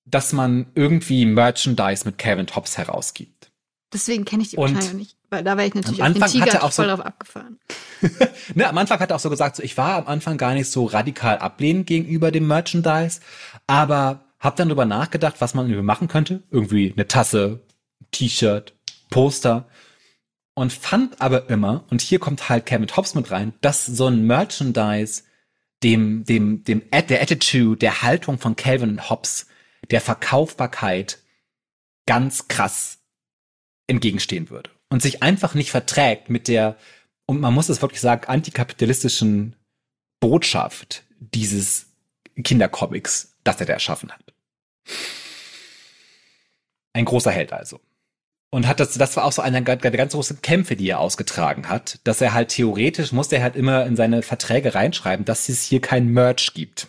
dass 0.05 0.31
man 0.31 0.67
irgendwie 0.73 1.25
Merchandise 1.25 2.05
mit 2.05 2.17
Kevin 2.17 2.47
Tops 2.47 2.77
herausgibt. 2.77 3.51
Deswegen 3.93 4.25
kenne 4.25 4.43
ich 4.43 4.49
die 4.49 4.55
Partei 4.57 4.93
nicht. 4.93 5.17
Weil 5.29 5.43
da 5.43 5.57
war 5.57 5.65
ich 5.65 5.73
natürlich 5.73 6.01
am 6.01 6.13
Anfang 6.13 6.41
hat 6.41 6.53
er 6.53 6.63
auch 6.63 6.71
voll 6.71 6.85
so, 6.85 6.95
drauf 6.95 7.05
abgefahren. 7.05 7.59
ne, 8.55 8.67
am 8.67 8.77
Anfang 8.77 8.99
hat 8.99 9.11
er 9.11 9.15
auch 9.15 9.21
so 9.21 9.29
gesagt, 9.29 9.57
so, 9.57 9.63
ich 9.63 9.77
war 9.77 9.95
am 9.95 10.07
Anfang 10.07 10.37
gar 10.37 10.53
nicht 10.53 10.71
so 10.71 10.85
radikal 10.85 11.37
ablehnend 11.37 11.87
gegenüber 11.87 12.31
dem 12.31 12.47
Merchandise, 12.47 13.19
aber 13.65 14.25
hab 14.39 14.55
dann 14.55 14.69
darüber 14.69 14.85
nachgedacht, 14.85 15.35
was 15.39 15.53
man 15.53 15.65
irgendwie 15.65 15.83
machen 15.83 16.07
könnte. 16.07 16.43
Irgendwie 16.49 16.93
eine 16.93 17.07
Tasse, 17.07 17.61
T-Shirt, 18.11 18.73
Poster. 19.09 19.67
Und 20.53 20.73
fand 20.73 21.21
aber 21.21 21.49
immer, 21.49 21.83
und 21.89 22.01
hier 22.01 22.19
kommt 22.19 22.49
halt 22.49 22.65
Kevin 22.65 22.95
Hobbs 22.95 23.13
mit 23.13 23.29
rein, 23.31 23.53
dass 23.61 23.85
so 23.85 24.07
ein 24.07 24.25
Merchandise 24.25 25.23
dem, 25.83 26.23
dem, 26.23 26.63
dem, 26.63 26.81
der 26.89 27.21
Attitude, 27.21 27.77
der 27.77 28.01
Haltung 28.01 28.39
von 28.39 28.55
Calvin 28.55 29.09
Hobbs, 29.09 29.47
der 29.91 30.01
Verkaufbarkeit 30.01 31.19
ganz 32.05 32.47
krass 32.47 32.99
entgegenstehen 33.87 34.49
würde 34.49 34.69
und 34.89 35.01
sich 35.01 35.23
einfach 35.23 35.53
nicht 35.53 35.71
verträgt 35.71 36.29
mit 36.29 36.47
der, 36.47 36.77
und 37.25 37.39
man 37.39 37.53
muss 37.53 37.69
es 37.69 37.81
wirklich 37.81 38.01
sagen, 38.01 38.27
antikapitalistischen 38.27 39.55
Botschaft 40.19 41.03
dieses 41.19 41.87
Kindercomics, 42.43 43.35
das 43.43 43.59
er 43.59 43.65
da 43.65 43.73
erschaffen 43.73 44.11
hat. 44.11 44.21
Ein 46.93 47.05
großer 47.05 47.31
Held 47.31 47.53
also. 47.53 47.79
Und 48.49 48.65
hat 48.65 48.79
das, 48.79 48.93
das 48.93 49.17
war 49.17 49.25
auch 49.25 49.33
so 49.33 49.41
einer 49.41 49.59
der 49.59 49.75
ganz 49.75 50.13
großen 50.13 50.41
Kämpfe, 50.41 50.77
die 50.77 50.89
er 50.89 50.99
ausgetragen 50.99 51.67
hat, 51.67 51.99
dass 52.05 52.21
er 52.21 52.33
halt 52.33 52.49
theoretisch 52.49 53.11
musste 53.11 53.35
er 53.35 53.43
halt 53.43 53.57
immer 53.57 53.85
in 53.85 53.97
seine 53.97 54.21
Verträge 54.21 54.73
reinschreiben, 54.73 55.25
dass 55.25 55.49
es 55.49 55.63
hier 55.63 55.81
kein 55.81 56.07
Merch 56.07 56.53
gibt. 56.53 56.87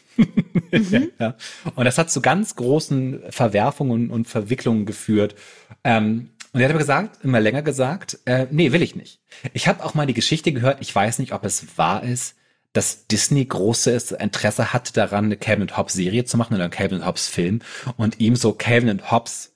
Mhm. 0.70 1.10
ja. 1.18 1.34
Und 1.74 1.84
das 1.84 1.98
hat 1.98 2.12
zu 2.12 2.22
ganz 2.22 2.54
großen 2.54 3.22
Verwerfungen 3.30 4.10
und 4.10 4.28
Verwicklungen 4.28 4.86
geführt. 4.86 5.34
Ähm, 5.82 6.30
und 6.58 6.62
er 6.62 6.64
hat 6.64 6.72
aber 6.72 6.80
gesagt, 6.80 7.22
immer 7.22 7.38
länger 7.38 7.62
gesagt, 7.62 8.18
äh, 8.24 8.48
nee, 8.50 8.72
will 8.72 8.82
ich 8.82 8.96
nicht. 8.96 9.20
Ich 9.52 9.68
habe 9.68 9.84
auch 9.84 9.94
mal 9.94 10.08
die 10.08 10.12
Geschichte 10.12 10.50
gehört, 10.50 10.78
ich 10.80 10.92
weiß 10.92 11.20
nicht, 11.20 11.32
ob 11.32 11.44
es 11.44 11.78
wahr 11.78 12.02
ist, 12.02 12.34
dass 12.72 13.06
Disney 13.06 13.44
großes 13.44 14.10
Interesse 14.10 14.72
hat 14.72 14.96
daran, 14.96 15.26
eine 15.26 15.36
Calvin 15.36 15.76
Hobbs 15.76 15.92
Serie 15.92 16.24
zu 16.24 16.36
machen 16.36 16.54
oder 16.54 16.64
einen 16.64 16.72
Calvin 16.72 17.06
Hobbs 17.06 17.28
Film 17.28 17.60
und 17.96 18.18
ihm 18.18 18.34
so 18.34 18.54
Calvin 18.54 19.08
Hobbs 19.08 19.52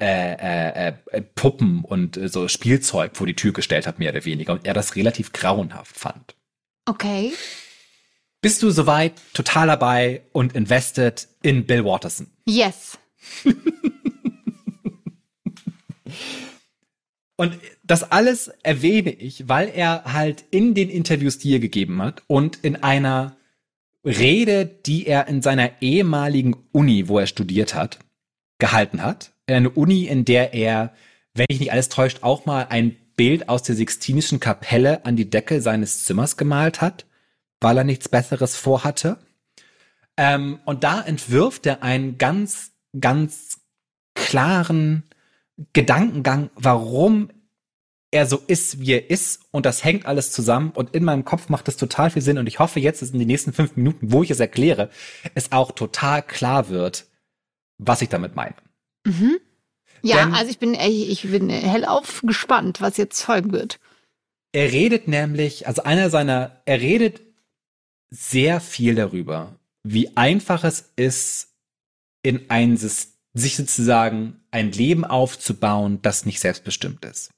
äh, 0.00 0.06
äh, 0.88 0.94
äh, 1.10 1.20
Puppen 1.20 1.84
und 1.84 2.16
äh, 2.16 2.30
so 2.30 2.48
Spielzeug 2.48 3.14
vor 3.14 3.26
die 3.26 3.36
Tür 3.36 3.52
gestellt 3.52 3.86
hat, 3.86 3.98
mehr 3.98 4.12
oder 4.12 4.24
weniger. 4.24 4.54
Und 4.54 4.64
er 4.64 4.72
das 4.72 4.96
relativ 4.96 5.34
grauenhaft 5.34 5.98
fand. 5.98 6.34
Okay. 6.86 7.34
Bist 8.40 8.62
du 8.62 8.70
soweit 8.70 9.12
total 9.34 9.66
dabei 9.66 10.22
und 10.32 10.54
invested 10.54 11.28
in 11.42 11.66
Bill 11.66 11.84
Watterson? 11.84 12.30
Yes. 12.46 12.96
Und 17.36 17.58
das 17.82 18.10
alles 18.12 18.48
erwähne 18.62 19.10
ich, 19.10 19.48
weil 19.48 19.68
er 19.68 20.12
halt 20.12 20.44
in 20.50 20.74
den 20.74 20.88
Interviews, 20.88 21.38
die 21.38 21.54
er 21.54 21.58
gegeben 21.58 22.00
hat 22.00 22.22
und 22.28 22.58
in 22.62 22.82
einer 22.82 23.36
Rede, 24.04 24.66
die 24.66 25.06
er 25.06 25.26
in 25.26 25.42
seiner 25.42 25.82
ehemaligen 25.82 26.56
Uni, 26.72 27.08
wo 27.08 27.18
er 27.18 27.26
studiert 27.26 27.74
hat, 27.74 27.98
gehalten 28.58 29.02
hat. 29.02 29.32
Eine 29.46 29.70
Uni, 29.70 30.04
in 30.04 30.24
der 30.24 30.54
er, 30.54 30.94
wenn 31.34 31.46
ich 31.48 31.58
nicht 31.58 31.72
alles 31.72 31.88
täuscht, 31.88 32.22
auch 32.22 32.46
mal 32.46 32.66
ein 32.68 32.96
Bild 33.16 33.48
aus 33.48 33.62
der 33.62 33.74
Sixtinischen 33.74 34.40
Kapelle 34.40 35.04
an 35.04 35.16
die 35.16 35.30
Decke 35.30 35.60
seines 35.60 36.04
Zimmers 36.04 36.36
gemalt 36.36 36.80
hat, 36.80 37.06
weil 37.60 37.78
er 37.78 37.84
nichts 37.84 38.08
Besseres 38.08 38.56
vorhatte. 38.56 39.18
Ähm, 40.16 40.60
und 40.64 40.84
da 40.84 41.00
entwirft 41.00 41.66
er 41.66 41.82
einen 41.82 42.18
ganz, 42.18 42.72
ganz 42.98 43.60
klaren 44.14 45.04
Gedankengang, 45.72 46.50
warum 46.54 47.30
er 48.10 48.26
so 48.26 48.40
ist, 48.46 48.80
wie 48.80 48.92
er 48.92 49.10
ist 49.10 49.42
und 49.50 49.66
das 49.66 49.82
hängt 49.82 50.06
alles 50.06 50.30
zusammen 50.30 50.70
und 50.70 50.94
in 50.94 51.04
meinem 51.04 51.24
Kopf 51.24 51.48
macht 51.48 51.66
das 51.66 51.76
total 51.76 52.10
viel 52.10 52.22
Sinn 52.22 52.38
und 52.38 52.46
ich 52.46 52.60
hoffe 52.60 52.78
jetzt, 52.78 53.02
dass 53.02 53.10
in 53.10 53.18
den 53.18 53.26
nächsten 53.26 53.52
fünf 53.52 53.76
Minuten, 53.76 54.12
wo 54.12 54.22
ich 54.22 54.30
es 54.30 54.40
erkläre, 54.40 54.90
es 55.34 55.52
auch 55.52 55.72
total 55.72 56.22
klar 56.22 56.68
wird, 56.68 57.06
was 57.78 58.02
ich 58.02 58.08
damit 58.08 58.36
meine. 58.36 58.54
Mhm. 59.04 59.38
Ja, 60.02 60.18
Denn 60.18 60.34
also 60.34 60.50
ich 60.50 60.58
bin, 60.58 60.74
ich 60.74 61.22
bin 61.22 61.48
hellauf 61.48 62.20
gespannt, 62.24 62.80
was 62.80 62.98
jetzt 62.98 63.22
folgen 63.22 63.52
wird. 63.52 63.80
Er 64.52 64.70
redet 64.70 65.08
nämlich, 65.08 65.66
also 65.66 65.82
einer 65.82 66.10
seiner, 66.10 66.60
er 66.66 66.80
redet 66.80 67.20
sehr 68.10 68.60
viel 68.60 68.94
darüber, 68.94 69.58
wie 69.82 70.16
einfach 70.16 70.62
es 70.62 70.92
ist, 70.94 71.48
in 72.22 72.48
ein 72.48 72.76
System, 72.76 73.13
sich 73.34 73.56
sozusagen 73.56 74.40
ein 74.50 74.72
Leben 74.72 75.04
aufzubauen, 75.04 75.98
das 76.02 76.24
nicht 76.24 76.40
selbstbestimmt 76.40 77.04
ist. 77.04 77.30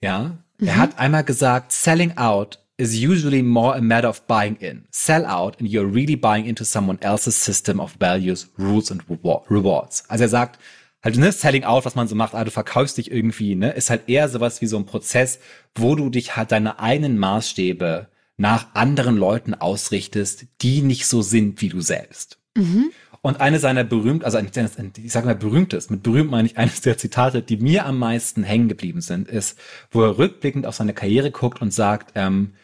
Ja, 0.00 0.38
mhm. 0.58 0.66
er 0.66 0.76
hat 0.76 0.98
einmal 0.98 1.24
gesagt, 1.24 1.72
selling 1.72 2.16
out 2.16 2.58
is 2.78 2.94
usually 2.94 3.42
more 3.42 3.76
a 3.76 3.82
matter 3.82 4.08
of 4.08 4.26
buying 4.26 4.56
in. 4.56 4.86
Sell 4.90 5.26
out 5.26 5.60
and 5.60 5.68
you're 5.68 5.94
really 5.94 6.16
buying 6.16 6.46
into 6.46 6.64
someone 6.64 6.98
else's 7.02 7.44
system 7.44 7.78
of 7.78 7.94
values, 8.00 8.50
rules 8.58 8.90
and 8.90 9.02
rewards. 9.10 10.04
Also 10.08 10.24
er 10.24 10.28
sagt, 10.30 10.58
halt, 11.02 11.18
ne, 11.18 11.30
selling 11.30 11.64
out, 11.64 11.84
was 11.84 11.94
man 11.94 12.08
so 12.08 12.14
macht, 12.14 12.34
ah, 12.34 12.44
du 12.44 12.50
verkaufst 12.50 12.96
dich 12.96 13.10
irgendwie, 13.10 13.54
ne, 13.54 13.72
ist 13.72 13.90
halt 13.90 14.08
eher 14.08 14.30
sowas 14.30 14.62
wie 14.62 14.66
so 14.66 14.78
ein 14.78 14.86
Prozess, 14.86 15.40
wo 15.74 15.94
du 15.94 16.08
dich 16.08 16.36
halt 16.36 16.52
deine 16.52 16.78
eigenen 16.78 17.18
Maßstäbe 17.18 18.08
nach 18.38 18.74
anderen 18.74 19.18
Leuten 19.18 19.52
ausrichtest, 19.52 20.46
die 20.62 20.80
nicht 20.80 21.06
so 21.06 21.20
sind 21.20 21.60
wie 21.60 21.68
du 21.68 21.82
selbst. 21.82 22.38
Mhm. 22.56 22.90
Und 23.22 23.40
eine 23.40 23.58
seiner 23.58 23.84
berühmt, 23.84 24.24
also 24.24 24.38
ich 24.38 25.12
sage 25.12 25.26
mal 25.26 25.34
berühmtes, 25.34 25.90
mit 25.90 26.02
berühmt 26.02 26.30
meine 26.30 26.48
ich 26.48 26.56
eines 26.56 26.80
der 26.80 26.96
Zitate, 26.96 27.42
die 27.42 27.58
mir 27.58 27.84
am 27.84 27.98
meisten 27.98 28.44
hängen 28.44 28.68
geblieben 28.68 29.02
sind, 29.02 29.28
ist, 29.28 29.58
wo 29.90 30.02
er 30.02 30.16
rückblickend 30.16 30.66
auf 30.66 30.74
seine 30.74 30.94
Karriere 30.94 31.30
guckt 31.30 31.60
und 31.60 31.72
sagt, 31.72 32.12
ähm, 32.14 32.54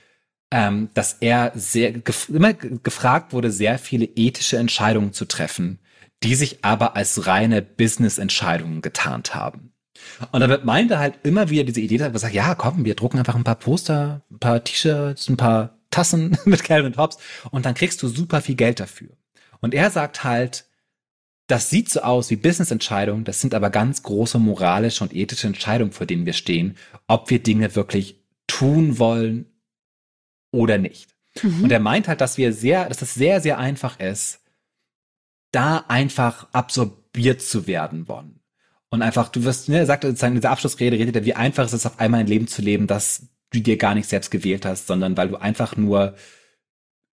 ähm, 0.50 0.88
dass 0.94 1.18
er 1.20 1.52
sehr 1.54 1.92
gef 1.92 2.30
immer 2.30 2.54
gefragt 2.54 3.32
wurde, 3.32 3.50
sehr 3.50 3.78
viele 3.78 4.06
ethische 4.06 4.56
Entscheidungen 4.56 5.12
zu 5.12 5.26
treffen, 5.26 5.78
die 6.22 6.34
sich 6.34 6.64
aber 6.64 6.96
als 6.96 7.26
reine 7.26 7.60
Business-Entscheidungen 7.60 8.80
getarnt 8.80 9.34
haben. 9.34 9.72
Und 10.32 10.40
damit 10.40 10.64
meinte 10.64 10.94
er 10.94 11.00
halt 11.00 11.18
immer 11.22 11.50
wieder 11.50 11.64
diese 11.64 11.80
Idee, 11.80 11.98
dass 11.98 12.12
er 12.12 12.18
sagt, 12.18 12.34
ja, 12.34 12.54
komm, 12.54 12.84
wir 12.84 12.94
drucken 12.94 13.18
einfach 13.18 13.34
ein 13.34 13.44
paar 13.44 13.56
Poster, 13.56 14.22
ein 14.30 14.38
paar 14.38 14.62
T-Shirts, 14.62 15.28
ein 15.28 15.36
paar 15.36 15.78
Tassen 15.90 16.38
mit 16.46 16.64
Calvin 16.64 16.96
Hobbes 16.96 17.18
und 17.50 17.66
dann 17.66 17.74
kriegst 17.74 18.02
du 18.02 18.08
super 18.08 18.40
viel 18.40 18.54
Geld 18.54 18.80
dafür. 18.80 19.10
Und 19.60 19.74
er 19.74 19.90
sagt 19.90 20.24
halt, 20.24 20.66
das 21.46 21.70
sieht 21.70 21.88
so 21.90 22.00
aus 22.00 22.30
wie 22.30 22.36
Business-Entscheidungen, 22.36 23.24
das 23.24 23.40
sind 23.40 23.54
aber 23.54 23.70
ganz 23.70 24.02
große 24.02 24.38
moralische 24.38 25.04
und 25.04 25.14
ethische 25.14 25.46
Entscheidungen, 25.46 25.92
vor 25.92 26.06
denen 26.06 26.26
wir 26.26 26.32
stehen, 26.32 26.76
ob 27.06 27.30
wir 27.30 27.40
Dinge 27.42 27.74
wirklich 27.76 28.24
tun 28.46 28.98
wollen 28.98 29.46
oder 30.50 30.78
nicht. 30.78 31.14
Mhm. 31.42 31.64
Und 31.64 31.70
er 31.70 31.80
meint 31.80 32.08
halt, 32.08 32.20
dass 32.20 32.38
wir 32.38 32.52
sehr, 32.52 32.88
dass 32.88 33.02
es 33.02 33.14
sehr, 33.14 33.40
sehr 33.40 33.58
einfach 33.58 34.00
ist, 34.00 34.40
da 35.52 35.84
einfach 35.88 36.48
absorbiert 36.52 37.42
zu 37.42 37.66
werden 37.66 38.08
wollen. 38.08 38.40
Und 38.88 39.02
einfach, 39.02 39.28
du 39.28 39.44
wirst, 39.44 39.68
ne, 39.68 39.78
er 39.78 39.86
sagt 39.86 40.04
sozusagen 40.04 40.34
in 40.34 40.40
dieser 40.40 40.50
Abschlussrede, 40.50 40.98
redet 40.98 41.16
er, 41.16 41.24
wie 41.24 41.34
einfach 41.34 41.64
es 41.64 41.72
ist, 41.72 41.86
auf 41.86 41.98
einmal 42.00 42.20
ein 42.20 42.26
Leben 42.26 42.46
zu 42.46 42.62
leben, 42.62 42.86
das 42.86 43.28
du 43.50 43.60
dir 43.60 43.76
gar 43.76 43.94
nicht 43.94 44.08
selbst 44.08 44.30
gewählt 44.30 44.64
hast, 44.64 44.86
sondern 44.86 45.16
weil 45.16 45.28
du 45.28 45.36
einfach 45.36 45.76
nur 45.76 46.14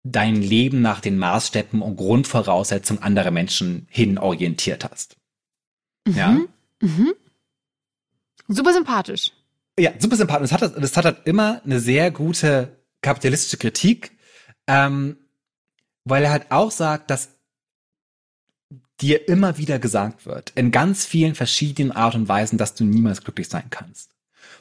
dein 0.05 0.37
Leben 0.37 0.81
nach 0.81 1.00
den 1.00 1.19
Maßstäben 1.19 1.83
und 1.83 1.97
Grundvoraussetzungen 1.97 3.02
anderer 3.02 3.31
Menschen 3.31 3.87
hin 3.90 4.19
orientiert 4.19 4.85
hast. 4.85 5.17
Mhm. 6.07 6.14
Ja. 6.14 6.40
Mhm. 6.81 7.14
Super 8.49 8.73
sympathisch. 8.73 9.33
Ja, 9.78 9.93
super 9.99 10.17
sympathisch. 10.17 10.50
Das 10.50 10.62
hat, 10.62 10.83
das 10.83 10.97
hat 10.97 11.05
halt 11.05 11.26
immer 11.26 11.62
eine 11.64 11.81
sehr 11.81 12.11
gute 12.11 12.76
kapitalistische 13.02 13.59
Kritik, 13.59 14.17
ähm, 14.67 15.17
weil 16.05 16.25
er 16.25 16.31
halt 16.31 16.50
auch 16.50 16.71
sagt, 16.71 17.11
dass 17.11 17.28
dir 19.00 19.28
immer 19.28 19.59
wieder 19.59 19.78
gesagt 19.78 20.26
wird, 20.26 20.50
in 20.57 20.73
ganz 20.73 21.07
vielen 21.07 21.35
verschiedenen 21.35 21.93
Art 21.93 22.14
und 22.14 22.28
Weisen, 22.28 22.59
dass 22.59 22.75
du 22.75 22.85
niemals 22.85 23.23
glücklich 23.23 23.49
sein 23.49 23.71
kannst. 23.71 24.17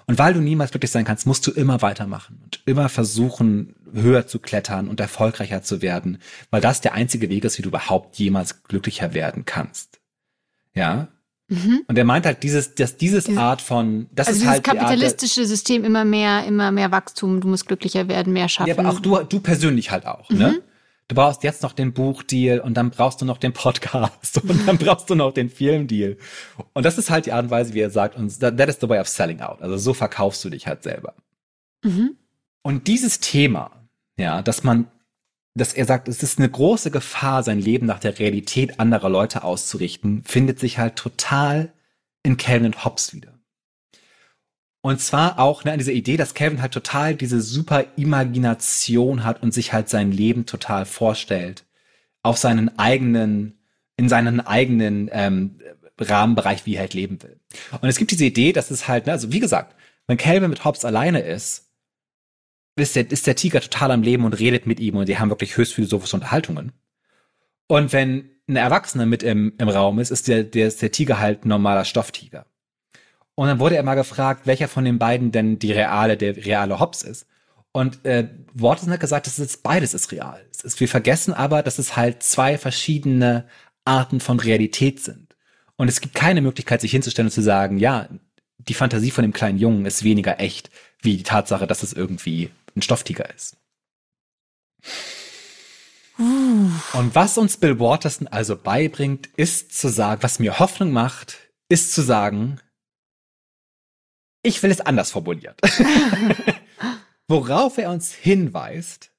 Und 0.08 0.18
weil 0.18 0.34
du 0.34 0.40
niemals 0.40 0.72
glücklich 0.72 0.92
sein 0.92 1.04
kannst, 1.04 1.28
musst 1.28 1.46
du 1.46 1.52
immer 1.52 1.82
weitermachen 1.82 2.40
und 2.44 2.62
immer 2.66 2.88
versuchen, 2.88 3.76
höher 3.94 4.26
zu 4.26 4.40
klettern 4.40 4.88
und 4.88 5.02
erfolgreicher 5.02 5.62
zu 5.64 5.82
werden, 5.82 6.20
weil 6.50 6.62
das 6.62 6.80
der 6.80 6.94
einzige 6.94 7.30
Weg 7.30 7.44
ist, 7.44 7.58
wie 7.58 7.62
du 7.62 7.70
überhaupt 7.70 8.16
jemals 8.16 8.64
glücklicher 8.64 9.14
werden 9.14 9.44
kannst. 9.44 10.00
Ja. 10.74 11.10
Mhm. 11.50 11.84
Und 11.88 11.98
er 11.98 12.06
meint 12.06 12.26
halt 12.26 12.44
dieses, 12.44 12.76
dass 12.76 12.96
dieses 12.98 13.26
Diese, 13.26 13.40
Art 13.40 13.62
von, 13.62 14.08
das 14.14 14.28
also 14.28 14.42
ist 14.42 14.48
halt 14.48 14.64
kapitalistische 14.64 15.42
der, 15.42 15.48
System 15.48 15.84
immer 15.84 16.06
mehr, 16.06 16.46
immer 16.46 16.72
mehr 16.72 16.92
Wachstum. 16.92 17.42
Du 17.42 17.48
musst 17.50 17.68
glücklicher 17.68 18.08
werden, 18.08 18.32
mehr 18.32 18.48
schaffen. 18.48 18.70
Ja, 18.70 18.78
aber 18.78 18.90
auch 18.90 19.00
du, 19.00 19.18
du 19.24 19.40
persönlich 19.40 19.92
halt 19.92 20.06
auch, 20.06 20.30
ne? 20.30 20.36
mhm. 20.36 20.42
ne? 20.44 20.62
Du 21.08 21.16
brauchst 21.16 21.44
jetzt 21.44 21.64
noch 21.64 21.74
den 21.74 21.94
Buchdeal 21.94 22.60
und 22.60 22.76
dann 22.76 22.90
brauchst 22.90 23.22
du 23.22 23.26
noch 23.26 23.38
den 23.38 23.54
Podcast 23.54 24.38
und 24.44 24.68
dann 24.68 24.78
brauchst 24.78 25.10
du 25.10 25.16
noch 25.16 25.34
den 25.34 25.50
Filmdeal. 25.50 26.18
Und 26.74 26.86
das 26.86 26.98
ist 26.98 27.10
halt 27.10 27.26
die 27.26 27.34
Art 27.34 27.46
und 27.46 27.52
Weise, 27.52 27.74
wie 27.74 27.80
er 27.80 27.90
sagt, 27.90 28.16
und 28.16 28.40
that 28.40 28.70
is 28.70 28.78
the 28.80 28.90
way 28.90 29.00
of 29.00 29.08
selling 29.08 29.42
out. 29.42 29.62
Also 29.62 29.78
so 29.78 29.94
verkaufst 29.94 30.44
du 30.44 30.50
dich 30.50 30.68
halt 30.68 30.84
selber. 30.84 31.16
Mhm. 31.84 32.18
Und 32.62 32.88
dieses 32.88 33.20
Thema, 33.20 33.88
ja, 34.18 34.42
dass 34.42 34.64
man, 34.64 34.88
dass 35.54 35.74
er 35.74 35.86
sagt, 35.86 36.08
es 36.08 36.22
ist 36.24 36.40
eine 36.40 36.50
große 36.50 36.92
Gefahr, 36.92 37.44
sein 37.44 37.60
Leben 37.60 37.86
nach 37.86 38.00
der 38.00 38.20
Realität 38.20 38.80
anderer 38.80 39.10
Leute 39.10 39.44
auszurichten, 39.44 40.24
findet 40.24 40.60
sich 40.60 40.78
halt 40.78 40.98
total 40.98 41.72
in 42.24 42.38
Calvin 42.38 42.68
und 42.68 42.84
Hobbes 42.84 43.14
wieder. 43.14 43.37
Und 44.82 45.02
zwar 45.02 45.40
auch 45.40 45.64
ne, 45.64 45.78
diese 45.78 45.92
Idee, 45.92 46.18
dass 46.18 46.34
Kevin 46.34 46.62
halt 46.62 46.74
total 46.74 47.16
diese 47.16 47.42
super 47.42 47.86
Imagination 47.98 49.24
hat 49.24 49.42
und 49.44 49.54
sich 49.54 49.74
halt 49.74 49.90
sein 49.90 50.12
Leben 50.12 50.46
total 50.46 50.86
vorstellt. 50.86 51.66
Auf 52.24 52.38
seinen 52.38 52.78
eigenen, 52.78 53.60
in 53.98 54.10
seinen 54.10 54.40
eigenen 54.40 55.10
ähm, 55.12 55.60
Rahmenbereich, 56.00 56.66
wie 56.66 56.76
er 56.76 56.82
halt 56.82 56.94
leben 56.94 57.22
will. 57.24 57.40
Und 57.82 57.90
es 57.90 57.98
gibt 57.98 58.12
diese 58.12 58.26
Idee, 58.26 58.54
dass 58.54 58.72
es 58.72 58.88
halt, 58.88 59.08
ne, 59.08 59.14
also 59.14 59.32
wie 59.32 59.40
gesagt, 59.40 59.76
wenn 60.08 60.18
Calvin 60.18 60.50
mit 60.50 60.64
Hobbes 60.64 60.86
alleine 60.86 61.22
ist, 61.22 61.68
ist 62.76 62.96
der, 62.96 63.10
ist 63.12 63.28
der 63.28 63.36
Tiger 63.36 63.60
total 63.60 63.92
am 63.92 64.04
Leben 64.04 64.24
und 64.24 64.40
redet 64.40 64.68
mit 64.68 64.80
ihm 64.80 64.96
und 64.96 65.10
die 65.10 65.18
haben 65.18 65.30
wirklich 65.30 65.58
höchst 65.58 65.74
philosophische 65.74 66.16
Unterhaltungen. 66.16 66.74
Und 67.68 67.92
wenn 67.92 68.30
ein 68.48 68.56
Erwachsener 68.56 69.06
mit 69.06 69.24
im, 69.24 69.54
im 69.58 69.70
Raum 69.70 70.00
ist, 70.00 70.12
ist 70.12 70.28
der, 70.28 70.44
der, 70.44 70.68
ist 70.68 70.82
der 70.82 70.92
Tiger 70.92 71.20
halt 71.20 71.44
ein 71.44 71.50
normaler 71.50 71.86
Stofftiger. 71.86 72.46
Und 73.40 73.48
dann 73.48 73.60
wurde 73.60 73.76
er 73.76 73.84
mal 73.84 73.94
gefragt, 73.94 74.48
welcher 74.48 74.68
von 74.68 74.84
den 74.84 74.98
beiden 74.98 75.32
denn 75.32 75.60
die 75.60 75.72
reale, 75.72 76.18
der 76.18 76.36
reale 76.38 76.80
Hobbs 76.80 77.04
ist. 77.04 77.28
Und 77.72 78.04
äh, 78.04 78.30
Watson 78.56 78.92
hat 78.92 79.00
gesagt, 79.00 79.28
das 79.28 79.38
ist 79.38 79.62
beides 79.62 79.94
ist 79.94 80.12
real. 80.12 80.44
Ist, 80.64 80.80
wir 80.80 80.88
vergessen 80.88 81.36
aber, 81.36 81.62
dass 81.62 81.78
es 81.78 81.96
halt 81.96 82.24
zwei 82.24 82.58
verschiedene 82.58 83.48
Arten 83.86 84.22
von 84.22 84.40
Realität 84.40 85.04
sind. 85.04 85.36
Und 85.76 85.88
es 85.88 86.02
gibt 86.02 86.16
keine 86.16 86.42
Möglichkeit, 86.42 86.82
sich 86.82 86.90
hinzustellen 86.90 87.28
und 87.28 87.32
zu 87.32 87.44
sagen, 87.44 87.78
ja, 87.78 88.10
die 88.58 88.74
Fantasie 88.74 89.12
von 89.12 89.22
dem 89.22 89.34
kleinen 89.34 89.60
Jungen 89.60 89.86
ist 89.86 90.04
weniger 90.04 90.40
echt, 90.40 90.72
wie 91.04 91.18
die 91.18 91.24
Tatsache, 91.24 91.68
dass 91.68 91.84
es 91.84 91.94
irgendwie 91.94 92.50
ein 92.76 92.82
Stofftiger 92.82 93.30
ist. 93.36 93.56
Und 96.18 97.14
was 97.14 97.38
uns 97.38 97.58
Bill 97.58 97.80
Watterson 97.80 98.28
also 98.28 98.58
beibringt, 98.58 99.30
ist 99.38 99.78
zu 99.80 99.90
sagen, 99.90 100.24
was 100.24 100.40
mir 100.40 100.58
Hoffnung 100.58 100.92
macht, 100.92 101.38
ist 101.70 101.94
zu 101.94 102.02
sagen, 102.02 102.60
ich 104.48 104.64
will 104.64 104.72
es 104.72 104.82
anders 104.82 105.12
formuliert. 105.12 105.60
Worauf 107.28 107.78
er 107.78 107.92
uns 107.92 108.14
hinweist 108.14 109.12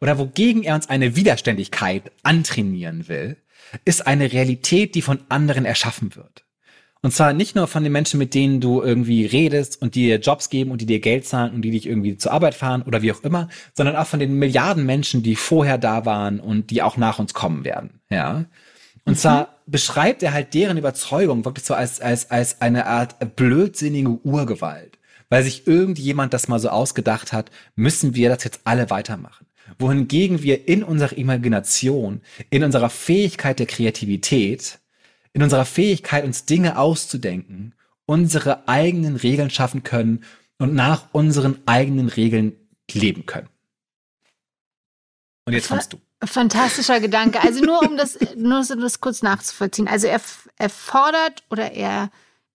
oder 0.00 0.18
wogegen 0.18 0.62
er 0.62 0.74
uns 0.74 0.88
eine 0.88 1.16
Widerständigkeit 1.16 2.10
antrainieren 2.22 3.08
will, 3.08 3.36
ist 3.84 4.06
eine 4.06 4.32
Realität, 4.32 4.94
die 4.94 5.02
von 5.02 5.20
anderen 5.28 5.64
erschaffen 5.64 6.16
wird. 6.16 6.44
Und 7.02 7.12
zwar 7.12 7.32
nicht 7.32 7.54
nur 7.54 7.68
von 7.68 7.84
den 7.84 7.92
Menschen, 7.92 8.18
mit 8.18 8.34
denen 8.34 8.60
du 8.60 8.82
irgendwie 8.82 9.26
redest 9.26 9.80
und 9.80 9.94
die 9.94 10.06
dir 10.06 10.18
Jobs 10.18 10.50
geben 10.50 10.72
und 10.72 10.80
die 10.80 10.86
dir 10.86 10.98
Geld 10.98 11.24
zahlen 11.24 11.54
und 11.54 11.62
die 11.62 11.70
dich 11.70 11.86
irgendwie 11.86 12.16
zur 12.16 12.32
Arbeit 12.32 12.54
fahren 12.54 12.82
oder 12.82 13.02
wie 13.02 13.12
auch 13.12 13.22
immer, 13.22 13.48
sondern 13.74 13.94
auch 13.94 14.06
von 14.06 14.18
den 14.18 14.38
Milliarden 14.38 14.84
Menschen, 14.84 15.22
die 15.22 15.36
vorher 15.36 15.78
da 15.78 16.04
waren 16.04 16.40
und 16.40 16.70
die 16.70 16.82
auch 16.82 16.96
nach 16.96 17.18
uns 17.20 17.32
kommen 17.32 17.64
werden. 17.64 18.00
Ja. 18.10 18.46
Und 19.04 19.12
mhm. 19.12 19.16
zwar 19.16 19.55
beschreibt 19.66 20.22
er 20.22 20.32
halt 20.32 20.54
deren 20.54 20.78
Überzeugung 20.78 21.44
wirklich 21.44 21.66
so 21.66 21.74
als, 21.74 22.00
als, 22.00 22.30
als 22.30 22.60
eine 22.60 22.86
Art 22.86 23.36
blödsinnige 23.36 24.10
Urgewalt. 24.24 24.98
Weil 25.28 25.42
sich 25.42 25.66
irgendjemand 25.66 26.32
das 26.32 26.46
mal 26.46 26.60
so 26.60 26.68
ausgedacht 26.68 27.32
hat, 27.32 27.50
müssen 27.74 28.14
wir 28.14 28.28
das 28.28 28.44
jetzt 28.44 28.60
alle 28.64 28.90
weitermachen. 28.90 29.46
wohingegen 29.80 30.42
wir 30.44 30.68
in 30.68 30.84
unserer 30.84 31.18
Imagination, 31.18 32.20
in 32.50 32.62
unserer 32.62 32.88
Fähigkeit 32.88 33.58
der 33.58 33.66
Kreativität, 33.66 34.78
in 35.32 35.42
unserer 35.42 35.64
Fähigkeit, 35.64 36.24
uns 36.24 36.44
Dinge 36.44 36.78
auszudenken, 36.78 37.74
unsere 38.06 38.68
eigenen 38.68 39.16
Regeln 39.16 39.50
schaffen 39.50 39.82
können 39.82 40.24
und 40.58 40.74
nach 40.74 41.08
unseren 41.12 41.58
eigenen 41.66 42.08
Regeln 42.08 42.52
leben 42.92 43.26
können. 43.26 43.48
Und 45.44 45.52
jetzt 45.52 45.68
kommst 45.68 45.92
du. 45.92 45.98
Fantastischer 46.24 47.00
Gedanke. 47.00 47.40
Also 47.42 47.64
nur 47.64 47.82
um 47.82 47.96
das, 47.96 48.18
nur 48.36 48.58
um 48.70 48.80
das 48.80 49.00
kurz 49.00 49.22
nachzuvollziehen. 49.22 49.88
Also 49.88 50.06
er, 50.06 50.20
er 50.56 50.70
fordert 50.70 51.42
oder 51.50 51.72
er 51.72 52.10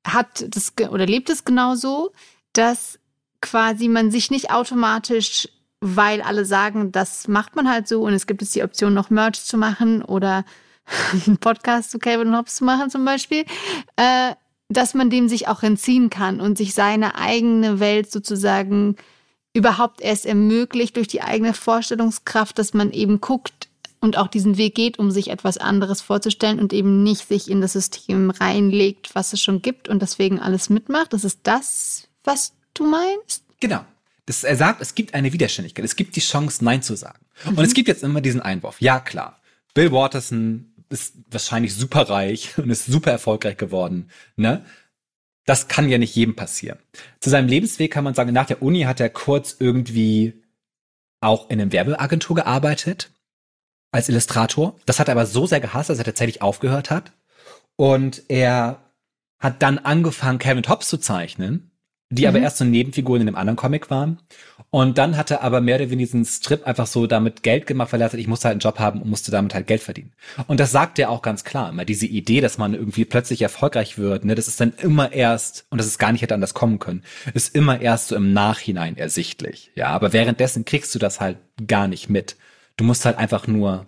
hat 0.06 0.46
das 0.50 0.74
oder 0.90 1.06
lebt 1.06 1.30
es 1.30 1.46
genauso, 1.46 2.12
dass 2.54 3.00
quasi 3.40 3.88
man 3.88 4.12
sich 4.12 4.32
nicht 4.32 4.52
automatisch, 4.52 5.48
weil 5.80 6.22
alle 6.22 6.46
sagen, 6.46 6.92
das 6.92 7.28
macht 7.28 7.56
man 7.56 7.70
halt 7.70 7.88
so 7.88 8.02
und 8.02 8.14
es 8.14 8.28
gibt 8.28 8.42
jetzt 8.42 8.56
die 8.56 8.64
Option, 8.64 8.94
noch 8.94 9.10
Merch 9.10 9.44
zu 9.44 9.58
machen 9.58 10.02
oder 10.04 10.44
einen 11.26 11.38
Podcast 11.38 11.92
zu 11.92 12.00
Calvin 12.00 12.36
Hobbes 12.36 12.56
zu 12.56 12.66
machen 12.66 12.90
zum 12.90 13.06
Beispiel, 13.06 13.46
äh, 13.96 14.34
dass 14.70 14.94
man 14.94 15.10
dem 15.10 15.28
sich 15.28 15.48
auch 15.48 15.64
entziehen 15.64 16.10
kann 16.10 16.40
und 16.40 16.58
sich 16.58 16.74
seine 16.74 17.16
eigene 17.16 17.80
Welt 17.80 18.12
sozusagen 18.12 18.96
überhaupt 19.54 20.02
erst 20.02 20.26
ermöglicht 20.26 20.96
durch 20.96 21.08
die 21.08 21.22
eigene 21.22 21.54
Vorstellungskraft, 21.54 22.58
dass 22.58 22.74
man 22.74 22.92
eben 22.92 23.20
guckt 23.22 23.70
und 24.00 24.18
auch 24.18 24.28
diesen 24.28 24.58
Weg 24.58 24.76
geht, 24.76 25.00
um 25.00 25.12
sich 25.12 25.30
etwas 25.30 25.58
anderes 25.58 26.02
vorzustellen 26.02 26.60
und 26.60 26.74
eben 26.74 27.04
nicht 27.04 27.28
sich 27.28 27.50
in 27.50 27.62
das 27.62 27.74
System 27.74 28.32
reinlegt, 28.32 29.14
was 29.14 29.34
es 29.34 29.42
schon 29.42 29.62
gibt 29.62 29.88
und 29.90 30.02
deswegen 30.02 30.40
alles 30.40 30.70
mitmacht. 30.70 31.14
Das 31.14 31.24
ist 31.24 31.42
das, 31.44 32.08
was 32.24 32.54
du 32.74 32.86
meinst? 32.86 33.44
Genau. 33.60 33.86
Das, 34.26 34.44
er 34.44 34.56
sagt, 34.56 34.82
es 34.82 34.96
gibt 34.96 35.14
eine 35.14 35.34
Widerständigkeit. 35.34 35.86
Es 35.86 35.96
gibt 35.96 36.16
die 36.16 36.22
Chance, 36.22 36.64
Nein 36.64 36.82
zu 36.82 36.96
sagen. 36.96 37.20
Mhm. 37.46 37.58
Und 37.58 37.66
es 37.66 37.74
gibt 37.74 37.88
jetzt 37.88 38.04
immer 38.04 38.22
diesen 38.22 38.42
Einwurf. 38.42 38.82
Ja, 38.82 39.00
klar. 39.00 39.40
Bill 39.74 39.92
Watterson 39.92 40.72
ist 40.90 41.16
wahrscheinlich 41.30 41.76
super 41.76 42.10
reich 42.10 42.52
und 42.58 42.70
ist 42.70 42.86
super 42.86 43.12
erfolgreich 43.12 43.58
geworden. 43.58 44.10
Ne? 44.36 44.66
Das 45.46 45.68
kann 45.68 45.90
ja 45.90 45.98
nicht 45.98 46.16
jedem 46.16 46.36
passieren. 46.36 46.80
Zu 47.20 47.30
seinem 47.30 47.48
Lebensweg 47.48 47.92
kann 47.92 48.04
man 48.04 48.14
sagen, 48.14 48.34
nach 48.34 48.46
der 48.46 48.62
Uni 48.62 48.82
hat 48.82 49.00
er 49.00 49.10
kurz 49.10 49.56
irgendwie 49.60 50.44
auch 51.20 51.50
in 51.50 51.60
einem 51.60 51.72
Werbeagentur 51.72 52.36
gearbeitet 52.36 53.12
als 53.92 54.10
Illustrator. 54.10 54.80
Das 54.86 55.00
hat 55.00 55.08
er 55.08 55.14
aber 55.14 55.26
so 55.26 55.46
sehr 55.46 55.60
gehasst, 55.60 55.90
dass 55.90 55.98
er 55.98 56.06
tatsächlich 56.06 56.42
aufgehört 56.42 56.90
hat. 56.90 57.12
Und 57.76 58.24
er 58.28 58.92
hat 59.40 59.62
dann 59.62 59.80
angefangen, 59.80 60.40
Kevin 60.40 60.64
Tops 60.64 60.88
zu 60.88 60.98
zeichnen 60.98 61.71
die 62.12 62.24
mhm. 62.24 62.28
aber 62.28 62.40
erst 62.40 62.58
so 62.58 62.66
Nebenfiguren 62.66 63.22
in 63.22 63.28
einem 63.28 63.38
anderen 63.38 63.56
Comic 63.56 63.90
waren. 63.90 64.20
Und 64.70 64.98
dann 64.98 65.18
hat 65.18 65.32
er 65.32 65.42
aber 65.42 65.60
mehr 65.60 65.76
oder 65.76 65.90
weniger 65.90 66.02
diesen 66.06 66.26
Strip 66.26 66.66
einfach 66.66 66.88
so 66.88 67.08
damit 67.08 67.44
Geld 67.44 67.68
gemacht, 67.68 67.92
weil 67.92 68.02
er 68.02 68.08
sagte, 68.08 68.22
ich 68.22 68.28
musste 68.28 68.48
halt 68.48 68.54
einen 68.54 68.60
Job 68.62 68.80
haben 68.80 69.02
und 69.02 69.10
musste 69.10 69.32
damit 69.32 69.54
halt 69.54 69.68
Geld 69.68 69.82
verdienen. 69.82 70.14
Und 70.48 70.60
das 70.60 70.72
sagt 70.72 71.00
er 71.00 71.10
auch 71.10 71.22
ganz 71.22 71.44
klar 71.44 71.70
immer. 71.70 71.86
Diese 71.86 72.06
Idee, 72.06 72.42
dass 72.42 72.58
man 72.58 72.74
irgendwie 72.74 73.06
plötzlich 73.06 73.42
erfolgreich 73.42 73.98
wird, 73.98 74.26
ne, 74.26 74.36
das 74.36 74.48
ist 74.48 74.62
dann 74.62 74.74
immer 74.82 75.12
erst, 75.12 75.66
und 75.70 75.78
das 75.78 75.88
ist 75.88 76.00
gar 76.00 76.12
nicht 76.12 76.22
hätte 76.22 76.36
anders 76.36 76.54
kommen 76.54 76.80
können, 76.80 77.04
ist 77.34 77.56
immer 77.56 77.82
erst 77.82 78.10
so 78.10 78.16
im 78.16 78.34
Nachhinein 78.34 78.98
ersichtlich. 78.98 79.72
Ja, 79.76 79.88
aber 79.88 80.14
währenddessen 80.14 80.66
kriegst 80.66 80.94
du 80.96 81.00
das 81.00 81.20
halt 81.20 81.38
gar 81.68 81.88
nicht 81.88 82.10
mit. 82.10 82.36
Du 82.78 82.84
musst 82.84 83.06
halt 83.06 83.18
einfach 83.18 83.48
nur 83.48 83.88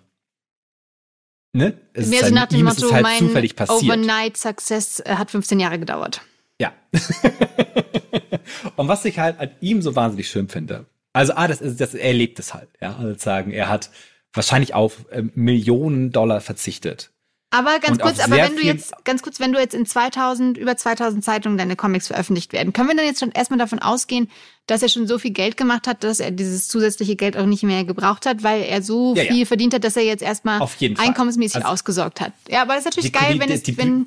Ne? 1.56 1.78
Es 1.92 2.08
Mehr 2.08 2.14
ist 2.14 2.18
so 2.18 2.24
halt, 2.24 2.34
nach 2.34 2.46
dem 2.48 2.64
Motto, 2.64 2.92
halt 2.92 3.04
mein 3.04 3.30
Overnight 3.68 4.36
Success 4.36 4.98
äh, 4.98 5.14
hat 5.14 5.30
15 5.30 5.60
Jahre 5.60 5.78
gedauert. 5.78 6.20
Ja. 6.60 6.72
und 8.76 8.88
was 8.88 9.04
ich 9.04 9.18
halt 9.18 9.40
an 9.40 9.50
ihm 9.60 9.82
so 9.82 9.96
wahnsinnig 9.96 10.28
schön 10.28 10.48
finde, 10.48 10.86
also 11.12 11.34
ah, 11.36 11.48
das 11.48 11.60
ist, 11.60 11.80
das, 11.80 11.94
er 11.94 12.12
lebt 12.12 12.38
es 12.38 12.54
halt, 12.54 12.68
ja, 12.80 12.96
also 12.96 13.18
sagen, 13.18 13.50
er 13.52 13.68
hat 13.68 13.90
wahrscheinlich 14.32 14.74
auf 14.74 15.04
äh, 15.10 15.22
Millionen 15.34 16.10
Dollar 16.10 16.40
verzichtet. 16.40 17.10
Aber 17.54 17.78
ganz 17.78 18.00
kurz, 18.00 18.18
aber 18.18 18.34
wenn 18.34 18.56
du 18.56 18.62
jetzt, 18.62 18.92
ganz 19.04 19.22
kurz, 19.22 19.38
wenn 19.38 19.52
du 19.52 19.60
jetzt 19.60 19.74
in 19.74 19.86
2000, 19.86 20.58
über 20.58 20.76
2000 20.76 21.22
Zeitungen 21.22 21.56
deine 21.56 21.76
Comics 21.76 22.08
veröffentlicht 22.08 22.52
werden, 22.52 22.72
können 22.72 22.88
wir 22.88 22.96
dann 22.96 23.04
jetzt 23.04 23.20
schon 23.20 23.30
erstmal 23.30 23.60
davon 23.60 23.78
ausgehen, 23.78 24.28
dass 24.66 24.82
er 24.82 24.88
schon 24.88 25.06
so 25.06 25.20
viel 25.20 25.30
Geld 25.30 25.56
gemacht 25.56 25.86
hat, 25.86 26.02
dass 26.02 26.18
er 26.18 26.32
dieses 26.32 26.66
zusätzliche 26.66 27.14
Geld 27.14 27.36
auch 27.36 27.46
nicht 27.46 27.62
mehr 27.62 27.84
gebraucht 27.84 28.26
hat, 28.26 28.42
weil 28.42 28.62
er 28.62 28.82
so 28.82 29.14
ja, 29.14 29.22
viel 29.22 29.40
ja. 29.40 29.44
verdient 29.44 29.72
hat, 29.72 29.84
dass 29.84 29.96
er 29.96 30.02
jetzt 30.02 30.22
erstmal 30.22 30.66
einkommensmäßig 30.98 31.58
also, 31.58 31.68
ausgesorgt 31.68 32.20
hat. 32.20 32.32
Ja, 32.48 32.62
aber 32.62 32.74
das 32.74 32.80
ist 32.80 32.86
natürlich 32.86 33.12
geil, 33.12 33.34
die, 33.34 33.40
wenn 33.40 33.50
es, 33.52 33.62
die, 33.62 33.78
wenn, 33.78 34.06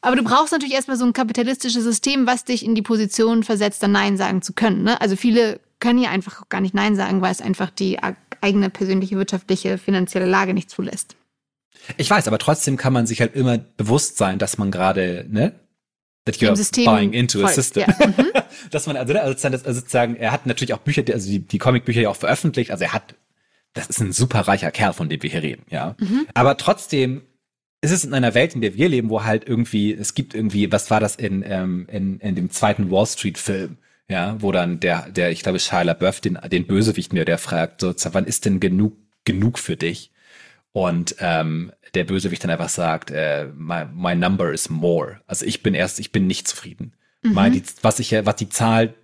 aber 0.00 0.16
du 0.16 0.22
brauchst 0.22 0.52
natürlich 0.52 0.74
erstmal 0.74 0.96
so 0.96 1.04
ein 1.04 1.12
kapitalistisches 1.12 1.82
System, 1.82 2.26
was 2.26 2.44
dich 2.44 2.64
in 2.64 2.74
die 2.74 2.82
Position 2.82 3.42
versetzt, 3.42 3.82
dann 3.82 3.92
Nein 3.92 4.16
sagen 4.16 4.42
zu 4.42 4.52
können. 4.52 4.82
Ne? 4.82 5.00
Also 5.00 5.16
viele 5.16 5.60
können 5.80 5.98
ja 5.98 6.10
einfach 6.10 6.42
auch 6.42 6.48
gar 6.48 6.60
nicht 6.60 6.74
Nein 6.74 6.96
sagen, 6.96 7.20
weil 7.22 7.32
es 7.32 7.40
einfach 7.40 7.70
die 7.70 7.98
eigene 8.40 8.70
persönliche 8.70 9.16
wirtschaftliche, 9.16 9.78
finanzielle 9.78 10.26
Lage 10.26 10.54
nicht 10.54 10.70
zulässt. 10.70 11.16
Ich 11.96 12.10
weiß, 12.10 12.26
aber 12.28 12.38
trotzdem 12.38 12.76
kann 12.76 12.92
man 12.92 13.06
sich 13.06 13.20
halt 13.20 13.34
immer 13.34 13.58
bewusst 13.58 14.16
sein, 14.16 14.38
dass 14.38 14.58
man 14.58 14.70
gerade, 14.70 15.26
ne? 15.28 15.52
That 16.24 16.36
you're 16.36 16.56
System 16.56 16.84
buying 16.86 17.12
into 17.12 17.38
folgt, 17.38 17.52
a 17.52 17.54
system. 17.54 17.84
Ja. 17.86 18.06
Mhm. 18.06 18.26
dass 18.70 18.86
man, 18.86 18.96
also, 18.96 19.12
ne, 19.12 19.22
also, 19.22 19.48
also 19.48 19.72
sozusagen, 19.72 20.16
er 20.16 20.32
hat 20.32 20.46
natürlich 20.46 20.74
auch 20.74 20.78
Bücher, 20.78 21.04
also 21.12 21.28
die, 21.28 21.38
die 21.38 21.58
Comicbücher 21.58 22.00
ja 22.00 22.08
auch 22.08 22.16
veröffentlicht, 22.16 22.72
also 22.72 22.84
er 22.84 22.92
hat, 22.92 23.14
das 23.74 23.88
ist 23.88 24.00
ein 24.00 24.12
super 24.12 24.40
reicher 24.40 24.72
Kerl, 24.72 24.92
von 24.92 25.08
dem 25.08 25.22
wir 25.22 25.30
hier 25.30 25.42
reden, 25.42 25.62
ja. 25.70 25.94
Mhm. 26.00 26.26
Aber 26.34 26.56
trotzdem 26.56 27.22
ist 27.80 27.90
es 27.90 28.04
in 28.04 28.14
einer 28.14 28.34
Welt, 28.34 28.54
in 28.54 28.60
der 28.60 28.74
wir 28.74 28.88
leben, 28.88 29.10
wo 29.10 29.24
halt 29.24 29.48
irgendwie, 29.48 29.92
es 29.92 30.14
gibt 30.14 30.34
irgendwie, 30.34 30.72
was 30.72 30.90
war 30.90 31.00
das 31.00 31.16
in, 31.16 31.44
ähm, 31.46 31.86
in, 31.90 32.18
in 32.20 32.34
dem 32.34 32.50
zweiten 32.50 32.90
Wall 32.90 33.06
Street 33.06 33.38
Film? 33.38 33.78
Ja, 34.08 34.40
wo 34.40 34.52
dann 34.52 34.78
der, 34.78 35.10
der, 35.10 35.32
ich 35.32 35.42
glaube, 35.42 35.58
Shia 35.58 35.82
LaBeouf 35.82 36.20
den, 36.20 36.38
den 36.50 36.66
Bösewicht 36.66 37.12
mir, 37.12 37.24
der 37.24 37.38
fragt, 37.38 37.80
so, 37.80 37.92
wann 38.12 38.24
ist 38.24 38.44
denn 38.44 38.60
genug, 38.60 38.96
genug 39.24 39.58
für 39.58 39.76
dich? 39.76 40.12
Und 40.70 41.16
ähm, 41.18 41.72
der 41.94 42.04
Bösewicht 42.04 42.44
dann 42.44 42.50
einfach 42.50 42.68
sagt, 42.68 43.10
äh, 43.10 43.46
my, 43.56 43.84
my 43.92 44.14
number 44.14 44.52
is 44.52 44.68
more. 44.68 45.20
Also 45.26 45.44
ich 45.44 45.62
bin 45.62 45.74
erst, 45.74 45.98
ich 45.98 46.12
bin 46.12 46.26
nicht 46.26 46.46
zufrieden. 46.46 46.92
Mhm. 47.22 47.32
Mein, 47.32 47.52
die, 47.52 47.62
was 47.82 47.98
ich, 47.98 48.12
was 48.12 48.36
die 48.36 48.48
Zahl, 48.48 48.94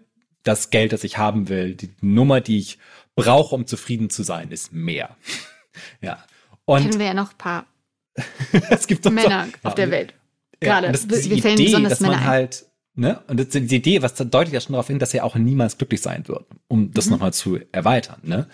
das 0.45 0.71
Geld, 0.71 0.93
das 0.93 1.03
ich 1.03 1.19
haben 1.19 1.49
will, 1.49 1.75
die 1.75 1.91
Nummer, 2.01 2.41
die 2.41 2.59
ich 2.59 2.79
brauche, 3.17 3.55
um 3.55 3.67
zufrieden 3.67 4.11
zu 4.11 4.23
sein, 4.23 4.51
ist 4.51 4.73
mehr. 4.73 5.17
ja. 6.01 6.23
Und 6.65 6.83
kennen 6.83 6.99
wir 6.99 7.07
ja 7.07 7.15
noch 7.15 7.33
ein 7.33 7.39
paar 7.39 7.67
es 8.71 8.87
gibt 8.87 9.05
Männer 9.11 9.47
so, 9.47 9.69
auf 9.69 9.73
ja, 9.73 9.75
der 9.75 9.91
Welt. 9.91 10.15
Gerade. 10.61 10.87
Ja, 10.87 10.93
das, 10.93 11.09
wir 11.09 11.43
fällen 11.43 11.55
Idee, 11.55 11.65
besonders 11.65 11.91
dass 11.91 12.01
Männer 12.01 12.17
man 12.17 12.27
halt, 12.27 12.67
ne, 12.95 13.21
und 13.29 13.41
das, 13.41 13.49
die 13.49 13.77
Idee, 13.77 14.03
was 14.03 14.15
deutet 14.15 14.53
ja 14.53 14.61
schon 14.61 14.75
darauf 14.75 14.87
hin, 14.87 14.99
dass 14.99 15.15
er 15.15 15.25
auch 15.25 15.35
niemals 15.35 15.79
glücklich 15.79 16.01
sein 16.03 16.27
wird, 16.29 16.47
um 16.69 16.93
das 16.93 17.07
mhm. 17.07 17.13
nochmal 17.13 17.33
zu 17.33 17.59
erweitern, 17.73 18.21
ne? 18.23 18.47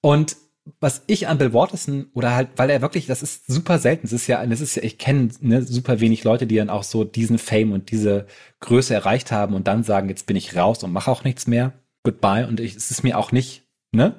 Und 0.00 0.36
was 0.80 1.02
ich 1.06 1.28
an 1.28 1.38
Bill 1.38 1.52
Watterson 1.52 2.06
oder 2.14 2.34
halt, 2.34 2.50
weil 2.56 2.70
er 2.70 2.82
wirklich, 2.82 3.06
das 3.06 3.22
ist 3.22 3.46
super 3.46 3.78
selten. 3.78 4.06
Es 4.06 4.12
ist 4.12 4.26
ja, 4.26 4.44
das 4.44 4.60
ist 4.60 4.74
ja, 4.74 4.82
ich 4.82 4.98
kenne 4.98 5.30
ne, 5.40 5.62
super 5.62 6.00
wenig 6.00 6.24
Leute, 6.24 6.46
die 6.46 6.56
dann 6.56 6.70
auch 6.70 6.82
so 6.82 7.04
diesen 7.04 7.38
Fame 7.38 7.72
und 7.72 7.90
diese 7.90 8.26
Größe 8.60 8.94
erreicht 8.94 9.32
haben 9.32 9.54
und 9.54 9.66
dann 9.66 9.84
sagen, 9.84 10.08
jetzt 10.08 10.26
bin 10.26 10.36
ich 10.36 10.56
raus 10.56 10.82
und 10.82 10.92
mache 10.92 11.10
auch 11.10 11.24
nichts 11.24 11.46
mehr. 11.46 11.72
Goodbye. 12.04 12.46
Und 12.46 12.60
ich, 12.60 12.76
es 12.76 12.90
ist 12.90 13.02
mir 13.02 13.18
auch 13.18 13.32
nicht, 13.32 13.64
ne? 13.92 14.14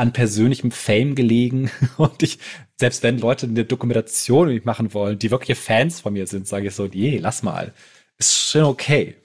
An 0.00 0.12
persönlichem 0.12 0.70
Fame 0.70 1.14
gelegen. 1.14 1.70
Und 1.96 2.22
ich, 2.22 2.38
selbst 2.76 3.02
wenn 3.02 3.18
Leute 3.18 3.46
eine 3.46 3.64
Dokumentation 3.64 4.48
mit 4.48 4.64
machen 4.64 4.92
wollen, 4.94 5.18
die 5.18 5.30
wirkliche 5.30 5.54
Fans 5.54 6.00
von 6.00 6.12
mir 6.12 6.26
sind, 6.26 6.48
sage 6.48 6.68
ich 6.68 6.74
so, 6.74 6.86
je, 6.86 7.18
lass 7.18 7.42
mal. 7.42 7.72
Ist 8.18 8.50
schon 8.50 8.64
okay. 8.64 9.16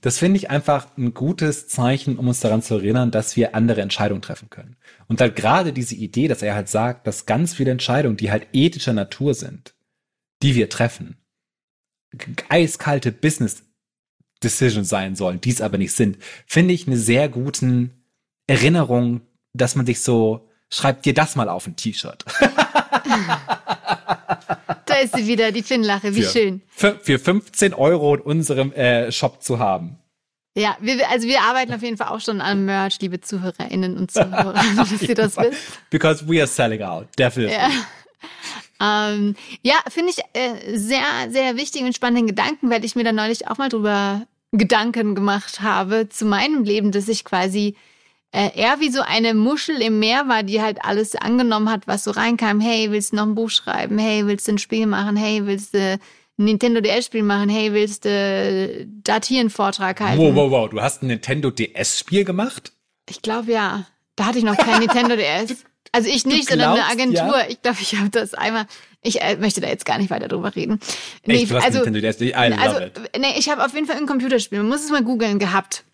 Das 0.00 0.18
finde 0.18 0.36
ich 0.36 0.50
einfach 0.50 0.96
ein 0.96 1.14
gutes 1.14 1.66
Zeichen, 1.68 2.18
um 2.18 2.28
uns 2.28 2.40
daran 2.40 2.62
zu 2.62 2.74
erinnern, 2.74 3.10
dass 3.10 3.36
wir 3.36 3.54
andere 3.54 3.80
Entscheidungen 3.80 4.22
treffen 4.22 4.50
können. 4.50 4.76
Und 5.08 5.20
halt 5.20 5.34
gerade 5.34 5.72
diese 5.72 5.94
Idee, 5.94 6.28
dass 6.28 6.42
er 6.42 6.54
halt 6.54 6.68
sagt, 6.68 7.06
dass 7.06 7.26
ganz 7.26 7.54
viele 7.54 7.70
Entscheidungen, 7.70 8.16
die 8.16 8.30
halt 8.30 8.46
ethischer 8.52 8.92
Natur 8.92 9.34
sind, 9.34 9.74
die 10.42 10.54
wir 10.54 10.68
treffen, 10.68 11.16
eiskalte 12.48 13.12
Business 13.12 13.64
Decisions 14.42 14.88
sein 14.88 15.16
sollen, 15.16 15.40
die 15.40 15.50
es 15.50 15.60
aber 15.60 15.78
nicht 15.78 15.92
sind, 15.92 16.18
finde 16.46 16.74
ich 16.74 16.86
eine 16.86 16.96
sehr 16.96 17.28
guten 17.28 18.04
Erinnerung 18.46 19.22
dass 19.52 19.74
man 19.74 19.86
sich 19.86 20.00
so 20.00 20.48
schreibt 20.70 21.04
dir 21.06 21.14
das 21.14 21.36
mal 21.36 21.48
auf 21.48 21.66
ein 21.66 21.76
T-Shirt. 21.76 22.24
da 24.86 24.94
ist 25.02 25.16
sie 25.16 25.26
wieder, 25.26 25.52
die 25.52 25.62
Finnlache, 25.62 26.14
wie 26.14 26.22
für, 26.22 26.30
schön. 26.30 26.62
Für, 26.68 26.98
für 27.00 27.18
15 27.18 27.74
Euro 27.74 28.14
in 28.16 28.20
unserem 28.20 28.72
äh, 28.72 29.10
Shop 29.12 29.42
zu 29.42 29.58
haben. 29.58 29.98
Ja, 30.56 30.76
wir, 30.80 31.08
also 31.08 31.28
wir 31.28 31.40
arbeiten 31.42 31.72
auf 31.72 31.82
jeden 31.82 31.96
Fall 31.96 32.08
auch 32.08 32.20
schon 32.20 32.40
an 32.40 32.64
Merch, 32.64 32.98
liebe 33.00 33.20
ZuhörerInnen 33.20 33.96
und 33.96 34.10
Zuhörer, 34.10 34.54
dass 34.76 35.02
ihr 35.02 35.14
das 35.14 35.36
wisst. 35.38 35.78
Because 35.90 36.28
we 36.28 36.38
are 36.40 36.48
selling 36.48 36.82
out, 36.82 37.06
definitely. 37.16 37.54
Ja. 37.54 37.70
Ähm, 38.80 39.36
ja, 39.62 39.74
finde 39.88 40.10
ich 40.10 40.18
äh, 40.34 40.76
sehr, 40.76 41.04
sehr 41.30 41.56
wichtigen 41.56 41.86
und 41.86 41.94
spannenden 41.94 42.26
Gedanken, 42.26 42.70
weil 42.70 42.84
ich 42.84 42.96
mir 42.96 43.04
da 43.04 43.12
neulich 43.12 43.48
auch 43.48 43.58
mal 43.58 43.68
drüber 43.68 44.26
Gedanken 44.52 45.14
gemacht 45.14 45.60
habe 45.60 46.08
zu 46.08 46.24
meinem 46.24 46.64
Leben, 46.64 46.90
dass 46.90 47.08
ich 47.08 47.24
quasi 47.24 47.76
äh, 48.30 48.50
eher 48.54 48.80
wie 48.80 48.90
so 48.90 49.00
eine 49.00 49.34
Muschel 49.34 49.80
im 49.80 49.98
Meer 49.98 50.28
war, 50.28 50.42
die 50.42 50.60
halt 50.60 50.84
alles 50.84 51.16
angenommen 51.16 51.70
hat, 51.70 51.86
was 51.86 52.04
so 52.04 52.10
reinkam. 52.10 52.60
Hey, 52.60 52.90
willst 52.90 53.12
du 53.12 53.16
noch 53.16 53.26
ein 53.26 53.34
Buch 53.34 53.50
schreiben? 53.50 53.98
Hey, 53.98 54.26
willst 54.26 54.46
du 54.48 54.52
ein 54.52 54.58
Spiel 54.58 54.86
machen? 54.86 55.16
Hey, 55.16 55.46
willst 55.46 55.74
du 55.74 55.78
ein 55.78 55.98
Nintendo 56.36 56.80
DS-Spiel 56.80 57.22
machen? 57.22 57.48
Hey, 57.48 57.72
willst 57.72 58.04
du 58.04 58.86
da 59.02 59.18
hier 59.24 59.40
einen 59.40 59.50
Vortrag 59.50 60.00
halten? 60.00 60.20
Wow, 60.20 60.34
wow, 60.34 60.50
wow. 60.50 60.68
Du 60.68 60.80
hast 60.80 61.02
ein 61.02 61.06
Nintendo 61.06 61.50
DS-Spiel 61.50 62.24
gemacht? 62.24 62.72
Ich 63.08 63.22
glaube 63.22 63.52
ja. 63.52 63.86
Da 64.16 64.26
hatte 64.26 64.38
ich 64.38 64.44
noch 64.44 64.56
kein 64.56 64.80
Nintendo 64.80 65.16
DS. 65.16 65.64
Also 65.92 66.10
ich 66.10 66.26
nicht, 66.26 66.50
sondern 66.50 66.72
eine 66.72 66.84
Agentur. 66.84 67.38
Ja? 67.38 67.46
Ich 67.48 67.62
glaube, 67.62 67.78
ich 67.80 67.96
habe 67.96 68.10
das 68.10 68.34
einmal. 68.34 68.66
Ich 69.02 69.22
äh, 69.22 69.36
möchte 69.36 69.60
da 69.60 69.68
jetzt 69.68 69.86
gar 69.86 69.96
nicht 69.96 70.10
weiter 70.10 70.28
drüber 70.28 70.54
reden. 70.54 70.80
Nee, 71.24 71.44
Echt, 71.44 71.52
also, 71.54 71.78
Nintendo 71.78 72.00
DS, 72.00 72.20
I 72.20 72.34
also, 72.34 72.80
nee, 73.18 73.38
ich 73.38 73.48
habe 73.48 73.64
auf 73.64 73.72
jeden 73.72 73.86
Fall 73.86 73.96
ein 73.96 74.06
Computerspiel. 74.06 74.58
Man 74.58 74.68
muss 74.68 74.84
es 74.84 74.90
mal 74.90 75.02
googeln 75.02 75.38
gehabt. 75.38 75.84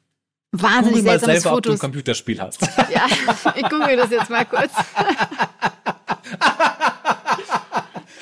Wahnsinnig 0.62 1.00
Google 1.00 1.10
seltsames 1.10 1.42
selber, 1.42 1.56
Fotos. 1.56 1.56
Ob 1.56 1.62
du 1.62 1.72
ein 1.72 1.78
Computerspiel 1.78 2.40
hast. 2.40 2.60
Ja, 2.92 3.06
ich 3.56 3.68
google 3.68 3.96
das 3.96 4.10
jetzt 4.10 4.30
mal 4.30 4.44
kurz. 4.44 4.72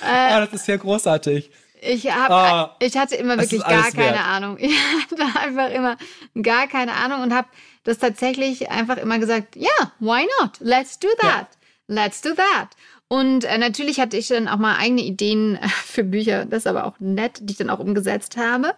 ah, 0.02 0.40
das 0.40 0.52
ist 0.52 0.66
ja 0.66 0.76
großartig. 0.76 1.50
Ich, 1.84 2.10
hab, 2.10 2.30
ah, 2.30 2.76
ich 2.78 2.96
hatte 2.96 3.16
immer 3.16 3.36
wirklich 3.36 3.60
gar 3.60 3.90
keine 3.90 4.14
wert. 4.14 4.26
Ahnung. 4.26 4.56
Ich 4.60 4.76
hatte 5.10 5.40
einfach 5.40 5.70
immer 5.70 5.96
gar 6.40 6.68
keine 6.68 6.94
Ahnung 6.94 7.22
und 7.22 7.34
habe 7.34 7.48
das 7.84 7.98
tatsächlich 7.98 8.70
einfach 8.70 8.96
immer 8.98 9.18
gesagt, 9.18 9.56
ja, 9.56 9.68
yeah, 9.80 9.92
why 9.98 10.26
not? 10.40 10.52
Let's 10.60 10.98
do 10.98 11.08
that. 11.20 11.48
Ja. 11.48 11.48
Let's 11.88 12.20
do 12.20 12.30
that. 12.34 12.68
Und 13.08 13.44
äh, 13.44 13.58
natürlich 13.58 14.00
hatte 14.00 14.16
ich 14.16 14.28
dann 14.28 14.48
auch 14.48 14.56
mal 14.56 14.76
eigene 14.78 15.02
Ideen 15.02 15.58
für 15.84 16.02
Bücher, 16.04 16.46
das 16.46 16.60
ist 16.60 16.66
aber 16.66 16.86
auch 16.86 16.98
nett, 16.98 17.40
die 17.42 17.52
ich 17.52 17.58
dann 17.58 17.68
auch 17.68 17.80
umgesetzt 17.80 18.38
habe. 18.38 18.74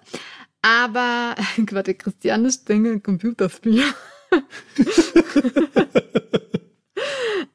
Aber, 0.64 1.34
warte, 1.72 1.94
Christiane 1.94 2.50
Stengel, 2.50 3.00
Computerspiel. 3.00 3.82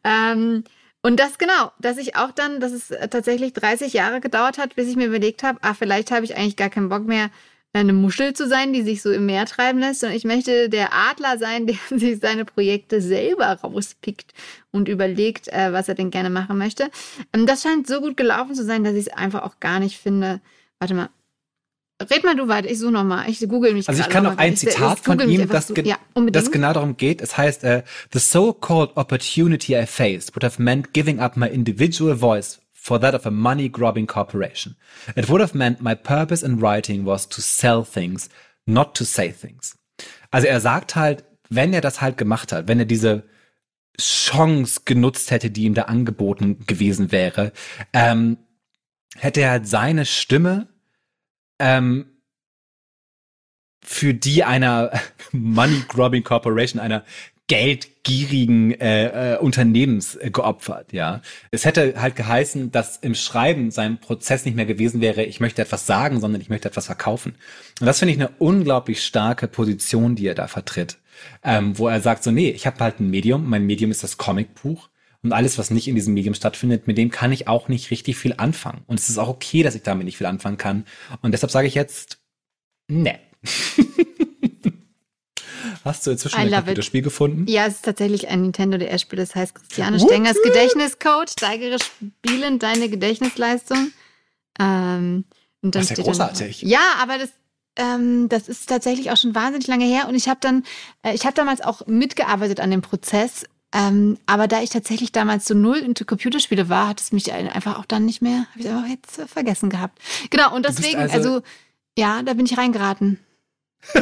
ähm, 0.03 0.63
und 1.01 1.19
das 1.19 1.39
genau, 1.39 1.71
dass 1.79 1.97
ich 1.97 2.15
auch 2.15 2.31
dann, 2.31 2.59
dass 2.59 2.71
es 2.71 2.89
tatsächlich 3.09 3.53
30 3.53 3.93
Jahre 3.93 4.21
gedauert 4.21 4.59
hat, 4.59 4.75
bis 4.75 4.87
ich 4.87 4.95
mir 4.95 5.07
überlegt 5.07 5.41
habe, 5.41 5.57
ah, 5.63 5.73
vielleicht 5.73 6.11
habe 6.11 6.23
ich 6.23 6.37
eigentlich 6.37 6.55
gar 6.55 6.69
keinen 6.69 6.89
Bock 6.89 7.07
mehr, 7.07 7.31
eine 7.73 7.93
Muschel 7.93 8.33
zu 8.33 8.47
sein, 8.47 8.73
die 8.73 8.83
sich 8.83 9.01
so 9.01 9.11
im 9.11 9.25
Meer 9.25 9.45
treiben 9.47 9.79
lässt, 9.79 10.01
sondern 10.01 10.17
ich 10.17 10.23
möchte 10.23 10.69
der 10.69 10.93
Adler 10.93 11.39
sein, 11.39 11.65
der 11.67 11.77
sich 11.89 12.19
seine 12.19 12.45
Projekte 12.45 13.01
selber 13.01 13.47
rauspickt 13.53 14.35
und 14.69 14.87
überlegt, 14.87 15.47
äh, 15.47 15.73
was 15.73 15.89
er 15.89 15.95
denn 15.95 16.11
gerne 16.11 16.29
machen 16.29 16.59
möchte. 16.59 16.91
Ähm, 17.33 17.47
das 17.47 17.63
scheint 17.63 17.87
so 17.87 18.01
gut 18.01 18.17
gelaufen 18.17 18.53
zu 18.53 18.63
sein, 18.63 18.83
dass 18.83 18.93
ich 18.93 19.07
es 19.07 19.13
einfach 19.13 19.41
auch 19.41 19.59
gar 19.59 19.79
nicht 19.79 19.97
finde. 19.97 20.41
Warte 20.79 20.93
mal, 20.93 21.09
Red 22.01 22.23
mal 22.23 22.35
du 22.35 22.47
weiter, 22.47 22.69
ich 22.69 22.79
suche 22.79 22.91
nochmal. 22.91 23.29
Ich 23.29 23.39
google 23.47 23.73
mich 23.73 23.89
Also 23.89 24.01
ich 24.01 24.09
kann 24.09 24.23
noch 24.23 24.37
ein 24.37 24.55
Zitat 24.55 24.99
ich, 24.99 25.03
von 25.03 25.19
ihm, 25.29 25.49
das, 25.49 25.73
ge 25.73 25.85
ja, 25.85 25.97
das 26.31 26.49
genau 26.49 26.71
darum 26.71 26.95
geht. 26.95 27.21
Es 27.21 27.37
heißt, 27.37 27.63
uh, 27.65 27.81
The 28.13 28.19
so-called 28.19 28.95
opportunity 28.95 29.75
I 29.75 29.85
faced 29.85 30.33
would 30.35 30.43
have 30.43 30.61
meant 30.61 30.93
giving 30.93 31.19
up 31.19 31.35
my 31.35 31.47
individual 31.47 32.15
voice 32.15 32.61
for 32.71 33.01
that 33.01 33.13
of 33.13 33.25
a 33.25 33.31
money-grubbing 33.31 34.07
corporation. 34.07 34.77
It 35.15 35.29
would 35.29 35.41
have 35.41 35.57
meant 35.57 35.81
my 35.81 35.93
purpose 35.93 36.45
in 36.45 36.61
writing 36.61 37.05
was 37.05 37.27
to 37.29 37.41
sell 37.41 37.83
things, 37.83 38.29
not 38.65 38.95
to 38.95 39.03
say 39.03 39.33
things. 39.33 39.75
Also 40.31 40.47
er 40.47 40.61
sagt 40.61 40.95
halt, 40.95 41.25
wenn 41.49 41.73
er 41.73 41.81
das 41.81 41.99
halt 41.99 42.17
gemacht 42.17 42.53
hat, 42.53 42.69
wenn 42.69 42.79
er 42.79 42.85
diese 42.85 43.23
Chance 43.99 44.81
genutzt 44.85 45.31
hätte, 45.31 45.51
die 45.51 45.63
ihm 45.63 45.73
da 45.73 45.83
angeboten 45.83 46.59
gewesen 46.65 47.11
wäre, 47.11 47.51
ähm, 47.91 48.37
hätte 49.17 49.41
er 49.41 49.51
halt 49.51 49.67
seine 49.67 50.05
Stimme 50.05 50.67
ähm, 51.59 52.05
für 53.83 54.13
die 54.13 54.43
einer 54.43 54.91
Money 55.31 55.83
Grubbing 55.87 56.23
Corporation, 56.23 56.79
einer 56.79 57.03
geldgierigen 57.49 58.79
äh, 58.79 59.33
äh, 59.33 59.37
Unternehmens 59.39 60.15
äh, 60.15 60.29
geopfert, 60.29 60.93
ja. 60.93 61.21
Es 61.49 61.65
hätte 61.65 61.99
halt 61.99 62.15
geheißen, 62.15 62.71
dass 62.71 62.97
im 62.97 63.15
Schreiben 63.15 63.71
sein 63.71 63.97
Prozess 63.99 64.45
nicht 64.45 64.55
mehr 64.55 64.67
gewesen 64.67 65.01
wäre, 65.01 65.23
ich 65.23 65.39
möchte 65.39 65.63
etwas 65.63 65.87
sagen, 65.87 66.21
sondern 66.21 66.41
ich 66.41 66.49
möchte 66.49 66.69
etwas 66.69 66.85
verkaufen. 66.85 67.35
Und 67.79 67.87
das 67.87 67.99
finde 67.99 68.13
ich 68.13 68.19
eine 68.19 68.29
unglaublich 68.37 69.03
starke 69.03 69.47
Position, 69.47 70.15
die 70.15 70.27
er 70.27 70.35
da 70.35 70.47
vertritt. 70.47 70.99
Ähm, 71.43 71.77
wo 71.77 71.87
er 71.87 72.01
sagt 72.01 72.23
so, 72.23 72.31
nee, 72.31 72.49
ich 72.49 72.67
habe 72.67 72.79
halt 72.79 72.99
ein 72.99 73.09
Medium, 73.09 73.49
mein 73.49 73.65
Medium 73.65 73.91
ist 73.91 74.03
das 74.03 74.17
Comicbuch 74.17 74.89
und 75.21 75.33
alles, 75.33 75.57
was 75.57 75.69
nicht 75.69 75.87
in 75.87 75.95
diesem 75.95 76.13
Medium 76.13 76.33
stattfindet, 76.33 76.87
mit 76.87 76.97
dem 76.97 77.11
kann 77.11 77.31
ich 77.31 77.47
auch 77.47 77.67
nicht 77.67 77.91
richtig 77.91 78.17
viel 78.17 78.35
anfangen. 78.37 78.83
Und 78.87 78.99
es 78.99 79.09
ist 79.09 79.17
auch 79.17 79.27
okay, 79.27 79.63
dass 79.63 79.75
ich 79.75 79.83
damit 79.83 80.05
nicht 80.05 80.17
viel 80.17 80.27
anfangen 80.27 80.57
kann. 80.57 80.85
Und 81.21 81.33
deshalb 81.33 81.51
sage 81.51 81.67
ich 81.67 81.75
jetzt, 81.75 82.19
ne. 82.87 83.19
Hast 85.83 86.07
du 86.07 86.11
inzwischen 86.11 86.37
ein 86.37 86.51
Computerspiel 86.51 87.01
gefunden? 87.01 87.45
Ja, 87.47 87.65
es 87.65 87.75
ist 87.75 87.85
tatsächlich 87.85 88.27
ein 88.29 88.41
Nintendo 88.41 88.77
DS-Spiel. 88.77 89.17
Das 89.17 89.35
heißt 89.35 89.55
Christiane 89.55 89.99
Stengers 89.99 90.37
Gedächtniscode. 90.43 91.29
Steigere 91.29 91.77
spielen 91.79 92.59
deine 92.59 92.89
Gedächtnisleistung. 92.89 93.91
Ähm, 94.59 95.25
und 95.61 95.75
dann 95.75 95.81
das 95.81 95.91
ist 95.91 95.97
ja 95.97 96.03
großartig. 96.03 96.61
Dann, 96.61 96.69
ja, 96.69 96.93
aber 97.01 97.17
das, 97.17 97.29
ähm, 97.75 98.29
das 98.29 98.47
ist 98.47 98.69
tatsächlich 98.69 99.11
auch 99.11 99.17
schon 99.17 99.35
wahnsinnig 99.35 99.67
lange 99.67 99.85
her. 99.85 100.07
Und 100.07 100.15
ich 100.15 100.29
habe 100.29 100.39
dann, 100.41 100.63
äh, 101.03 101.13
ich 101.13 101.25
habe 101.25 101.33
damals 101.33 101.61
auch 101.61 101.85
mitgearbeitet 101.87 102.59
an 102.59 102.71
dem 102.71 102.81
Prozess 102.81 103.45
ähm, 103.71 104.17
aber 104.25 104.47
da 104.47 104.61
ich 104.61 104.71
tatsächlich 104.71 105.11
damals 105.11 105.45
so 105.45 105.53
null 105.53 105.77
into 105.77 106.03
Computerspiele 106.03 106.69
war, 106.69 106.87
hat 106.87 107.01
es 107.01 107.11
mich 107.11 107.31
einfach 107.31 107.77
auch 107.77 107.85
dann 107.85 108.05
nicht 108.05 108.21
mehr, 108.21 108.47
habe 108.51 108.59
ich 108.59 108.69
einfach 108.69 108.87
jetzt 108.87 109.21
vergessen 109.31 109.69
gehabt. 109.69 109.99
Genau, 110.31 110.55
und 110.55 110.65
deswegen, 110.65 110.99
also, 110.99 111.15
also, 111.15 111.41
ja, 111.97 112.23
da 112.23 112.33
bin 112.33 112.45
ich 112.45 112.57
reingeraten. 112.57 113.19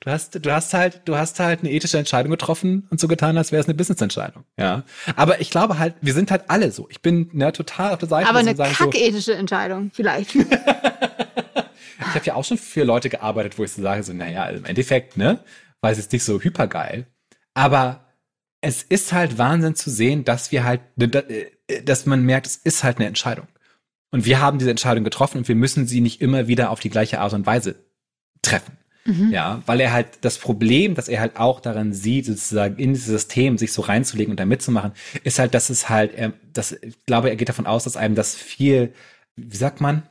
du 0.00 0.10
hast, 0.10 0.44
du 0.44 0.52
hast 0.52 0.74
halt, 0.74 1.02
du 1.06 1.16
hast 1.16 1.40
halt 1.40 1.60
eine 1.60 1.72
ethische 1.72 1.98
Entscheidung 1.98 2.30
getroffen 2.30 2.86
und 2.90 3.00
so 3.00 3.08
getan, 3.08 3.36
als 3.36 3.50
wäre 3.50 3.60
es 3.60 3.66
eine 3.66 3.74
Business-Entscheidung. 3.74 4.44
Ja. 4.56 4.84
Aber 5.16 5.40
ich 5.40 5.50
glaube 5.50 5.80
halt, 5.80 5.94
wir 6.00 6.14
sind 6.14 6.30
halt 6.30 6.44
alle 6.46 6.70
so. 6.70 6.86
Ich 6.88 7.02
bin 7.02 7.28
ne, 7.32 7.52
total 7.52 7.94
auf 7.94 7.98
der 7.98 8.08
Seite. 8.08 8.28
Aber 8.28 8.38
eine 8.38 8.54
kacke-ethische 8.54 9.32
so, 9.32 9.38
Entscheidung, 9.38 9.90
vielleicht. 9.92 10.34
ich 10.36 10.44
habe 12.14 12.24
ja 12.24 12.34
auch 12.34 12.44
schon 12.44 12.58
für 12.58 12.84
Leute 12.84 13.10
gearbeitet, 13.10 13.58
wo 13.58 13.64
ich 13.64 13.72
so 13.72 13.82
sage, 13.82 14.04
so, 14.04 14.12
naja, 14.12 14.46
im 14.50 14.64
Endeffekt, 14.64 15.16
ne, 15.16 15.40
weil 15.80 15.92
es 15.92 15.98
ist 15.98 16.12
nicht 16.12 16.22
so 16.24 16.40
hypergeil. 16.40 17.06
Aber 17.54 18.05
es 18.66 18.82
ist 18.82 19.12
halt 19.12 19.38
Wahnsinn 19.38 19.76
zu 19.76 19.90
sehen, 19.90 20.24
dass 20.24 20.50
wir 20.50 20.64
halt, 20.64 20.80
äh, 20.98 21.82
dass 21.84 22.04
man 22.04 22.22
merkt, 22.22 22.46
es 22.46 22.56
ist 22.56 22.82
halt 22.82 22.98
eine 22.98 23.06
Entscheidung. 23.06 23.46
Und 24.10 24.24
wir 24.24 24.40
haben 24.40 24.58
diese 24.58 24.70
Entscheidung 24.70 25.04
getroffen 25.04 25.38
und 25.38 25.48
wir 25.48 25.54
müssen 25.54 25.86
sie 25.86 26.00
nicht 26.00 26.20
immer 26.20 26.48
wieder 26.48 26.70
auf 26.70 26.80
die 26.80 26.90
gleiche 26.90 27.20
Art 27.20 27.32
und 27.32 27.46
Weise 27.46 27.76
treffen. 28.42 28.76
Mhm. 29.04 29.30
Ja, 29.30 29.62
weil 29.66 29.80
er 29.80 29.92
halt 29.92 30.08
das 30.22 30.38
Problem, 30.38 30.96
das 30.96 31.08
er 31.08 31.20
halt 31.20 31.36
auch 31.36 31.60
daran 31.60 31.92
sieht, 31.92 32.26
sozusagen 32.26 32.76
in 32.76 32.92
dieses 32.92 33.06
System 33.06 33.56
sich 33.56 33.72
so 33.72 33.82
reinzulegen 33.82 34.32
und 34.32 34.40
da 34.40 34.46
mitzumachen, 34.46 34.92
ist 35.22 35.38
halt, 35.38 35.54
dass 35.54 35.70
es 35.70 35.88
halt, 35.88 36.12
er, 36.14 36.32
das, 36.52 36.72
ich 36.72 37.04
glaube, 37.06 37.30
er 37.30 37.36
geht 37.36 37.48
davon 37.48 37.66
aus, 37.66 37.84
dass 37.84 37.96
einem 37.96 38.16
das 38.16 38.34
viel, 38.34 38.92
wie 39.36 39.56
sagt 39.56 39.80
man, 39.80 40.08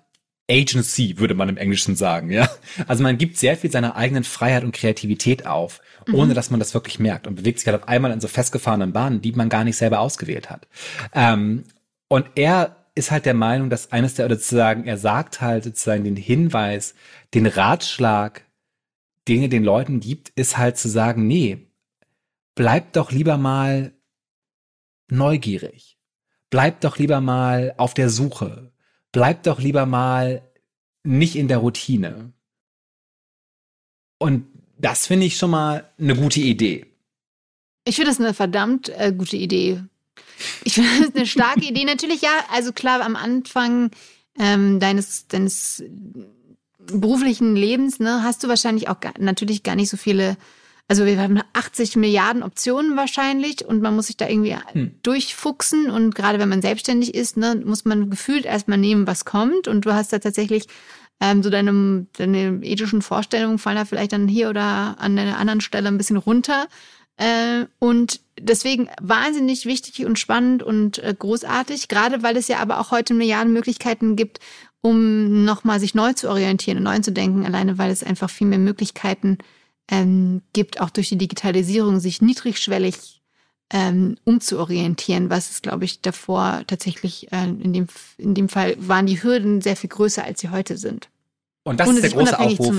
Agency, 0.50 1.18
würde 1.18 1.34
man 1.34 1.50
im 1.50 1.58
Englischen 1.58 1.96
sagen, 1.96 2.30
ja. 2.30 2.50
Also 2.88 3.04
man 3.04 3.18
gibt 3.18 3.38
sehr 3.38 3.58
viel 3.58 3.72
seiner 3.72 3.96
eigenen 3.96 4.24
Freiheit 4.24 4.64
und 4.64 4.74
Kreativität 4.74 5.46
auf, 5.46 5.82
ohne 6.12 6.32
mhm. 6.32 6.36
dass 6.36 6.52
man 6.52 6.60
das 6.60 6.74
wirklich 6.74 7.00
merkt 7.00 7.26
und 7.26 7.36
bewegt 7.36 7.60
sich 7.60 7.68
halt 7.68 7.82
auf 7.82 7.88
einmal 7.88 8.12
in 8.12 8.20
so 8.20 8.28
festgefahrenen 8.28 8.94
Bahnen, 8.94 9.22
die 9.22 9.32
man 9.32 9.50
gar 9.50 9.64
nicht 9.64 9.78
selber 9.78 10.00
ausgewählt 10.00 10.50
hat. 10.50 10.68
Ähm, 11.14 11.64
und 12.08 12.28
er 12.36 12.86
ist 12.94 13.12
halt 13.12 13.26
der 13.26 13.34
Meinung, 13.34 13.70
dass 13.70 13.92
eines 13.92 14.16
der, 14.16 14.26
oder 14.26 14.36
sozusagen, 14.36 14.86
er 14.86 14.98
sagt 14.98 15.42
halt 15.42 15.64
sozusagen 15.64 16.04
den 16.04 16.16
Hinweis, 16.16 16.94
den 17.34 17.48
Ratschlag, 17.48 18.46
den 19.28 19.42
er 19.42 19.48
den 19.50 19.64
Leuten 19.64 20.00
gibt, 20.00 20.30
ist 20.36 20.58
halt 20.58 20.78
zu 20.78 20.88
sagen, 20.88 21.28
nee, 21.28 21.68
bleibt 22.54 22.96
doch 22.96 23.12
lieber 23.12 23.38
mal 23.38 23.94
neugierig. 25.10 25.98
Bleibt 26.52 26.84
doch 26.84 26.98
lieber 26.98 27.20
mal 27.20 27.74
auf 27.78 27.96
der 27.96 28.10
Suche 28.10 28.72
bleib 29.16 29.44
doch 29.44 29.62
lieber 29.62 29.86
mal 29.86 30.42
nicht 31.06 31.38
in 31.38 31.48
der 31.48 31.60
Routine. 31.60 32.34
Und 34.20 34.46
das 34.78 35.08
finde 35.08 35.26
ich 35.26 35.38
schon 35.38 35.52
mal 35.52 35.90
eine 35.98 36.18
gute 36.18 36.42
Idee. 36.42 36.86
Ich 37.86 37.96
finde 37.96 38.12
das 38.12 38.20
eine 38.20 38.34
verdammt 38.34 38.90
äh, 38.90 39.14
gute 39.18 39.38
Idee. 39.38 39.82
Ich 40.66 40.74
finde 40.74 40.90
das 41.00 41.16
eine 41.16 41.26
starke 41.26 41.64
Idee. 41.70 41.86
Natürlich, 41.86 42.24
ja, 42.24 42.44
also 42.52 42.74
klar, 42.74 43.02
am 43.06 43.16
Anfang 43.16 43.92
ähm, 44.38 44.82
deines, 44.82 45.28
deines 45.28 45.82
beruflichen 46.78 47.56
Lebens, 47.56 48.02
ne, 48.02 48.22
hast 48.22 48.44
du 48.44 48.50
wahrscheinlich 48.50 48.90
auch 48.90 49.00
gar, 49.00 49.14
natürlich 49.18 49.64
gar 49.64 49.76
nicht 49.76 49.90
so 49.90 49.96
viele 49.96 50.36
also 50.88 51.06
wir 51.06 51.20
haben 51.20 51.42
80 51.54 51.96
Milliarden 51.96 52.44
Optionen 52.44 52.96
wahrscheinlich 52.96 53.66
und 53.66 53.82
man 53.82 53.96
muss 53.96 54.08
sich 54.08 54.18
da 54.18 54.28
irgendwie 54.28 54.56
hm. 54.72 54.92
durchfuchsen 55.02 55.90
und 55.90 56.14
gerade 56.14 56.38
wenn 56.38 56.50
man 56.50 56.62
selbstständig 56.62 57.16
ist, 57.16 57.38
ne, 57.38 57.62
muss 57.66 57.86
man 57.86 58.10
gefühlt 58.10 58.46
erstmal 58.46 58.78
nehmen, 58.78 59.08
was 59.08 59.26
kommt 59.26 59.68
und 59.68 59.86
du 59.86 59.94
hast 59.94 60.14
da 60.14 60.20
tatsächlich 60.20 60.68
ähm, 61.20 61.42
so 61.42 61.50
deine, 61.50 62.06
deine 62.18 62.64
ethischen 62.64 63.02
Vorstellungen 63.02 63.58
fallen 63.58 63.78
da 63.78 63.86
vielleicht 63.86 64.14
dann 64.14 64.28
hier 64.28 64.50
oder 64.50 65.00
an 65.00 65.18
einer 65.18 65.38
anderen 65.38 65.62
Stelle 65.62 65.88
ein 65.88 65.98
bisschen 65.98 66.18
runter. 66.18 66.68
Äh, 67.18 67.66
und 67.80 68.20
deswegen 68.38 68.90
wahnsinnig 69.02 69.66
wichtig 69.66 70.06
und 70.06 70.20
spannend 70.20 70.62
und 70.62 71.00
äh, 71.00 71.16
großartig, 71.18 71.88
gerade 71.88 72.22
weil 72.22 72.36
es 72.36 72.50
ja 72.50 72.60
aber 72.60 72.80
auch 72.80 72.92
heute 72.92 73.14
Milliarden 73.14 73.54
Möglichkeiten 73.54 74.18
gibt, 74.18 74.40
um 74.82 75.46
nochmal 75.46 75.80
sich 75.80 75.96
neu 75.96 76.12
zu 76.14 76.30
orientieren 76.30 76.78
und 76.80 76.84
neu 76.84 77.00
zu 77.00 77.14
denken, 77.14 77.46
alleine 77.46 77.78
weil 77.78 77.90
es 77.90 78.04
einfach 78.04 78.30
viel 78.30 78.48
mehr 78.48 78.60
Möglichkeiten 78.60 79.38
gibt 79.38 79.46
ähm, 79.90 80.42
gibt, 80.54 80.82
auch 80.82 80.90
durch 80.90 81.10
die 81.10 81.18
Digitalisierung, 81.18 82.00
sich 82.00 82.22
niedrigschwellig 82.22 83.22
ähm, 83.72 84.18
umzuorientieren, 84.24 85.30
was 85.30 85.50
es, 85.50 85.62
glaube 85.62 85.86
ich, 85.86 86.02
davor 86.02 86.64
tatsächlich 86.68 87.32
äh, 87.32 87.46
in, 87.46 87.74
dem, 87.74 87.88
in 88.18 88.34
dem 88.36 88.50
Fall 88.50 88.76
waren 88.80 89.06
die 89.06 89.22
Hürden 89.22 89.62
sehr 89.62 89.76
viel 89.76 89.90
größer, 89.90 90.24
als 90.24 90.42
sie 90.42 90.50
heute 90.50 90.78
sind. 90.78 91.10
Und 91.64 91.80
das 91.80 91.88
Ohne 91.88 91.98
ist 91.98 92.04
der 92.04 92.12
große 92.12 92.40
Aufruf, 92.40 92.76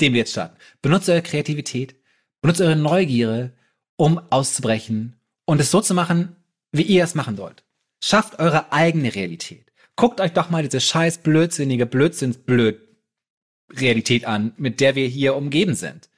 den 0.00 0.12
wir 0.12 0.18
jetzt 0.18 0.32
starten. 0.32 0.56
Benutzt 0.82 1.08
eure 1.08 1.22
Kreativität, 1.22 1.94
benutzt 2.40 2.60
eure 2.60 2.74
Neugierde, 2.74 3.52
um 3.96 4.20
auszubrechen 4.30 5.16
und 5.44 5.60
es 5.60 5.70
so 5.70 5.80
zu 5.80 5.94
machen, 5.94 6.34
wie 6.72 6.82
ihr 6.82 7.04
es 7.04 7.14
machen 7.14 7.36
sollt. 7.36 7.62
Schafft 8.02 8.40
eure 8.40 8.72
eigene 8.72 9.14
Realität. 9.14 9.72
Guckt 9.96 10.20
euch 10.20 10.32
doch 10.32 10.50
mal 10.50 10.64
diese 10.64 10.80
scheiß 10.80 11.18
blödsinnige 11.18 11.86
Blödsinnsblöd 11.86 12.80
Realität 13.72 14.24
an, 14.24 14.52
mit 14.56 14.80
der 14.80 14.96
wir 14.96 15.06
hier 15.06 15.36
umgeben 15.36 15.74
sind. 15.74 16.08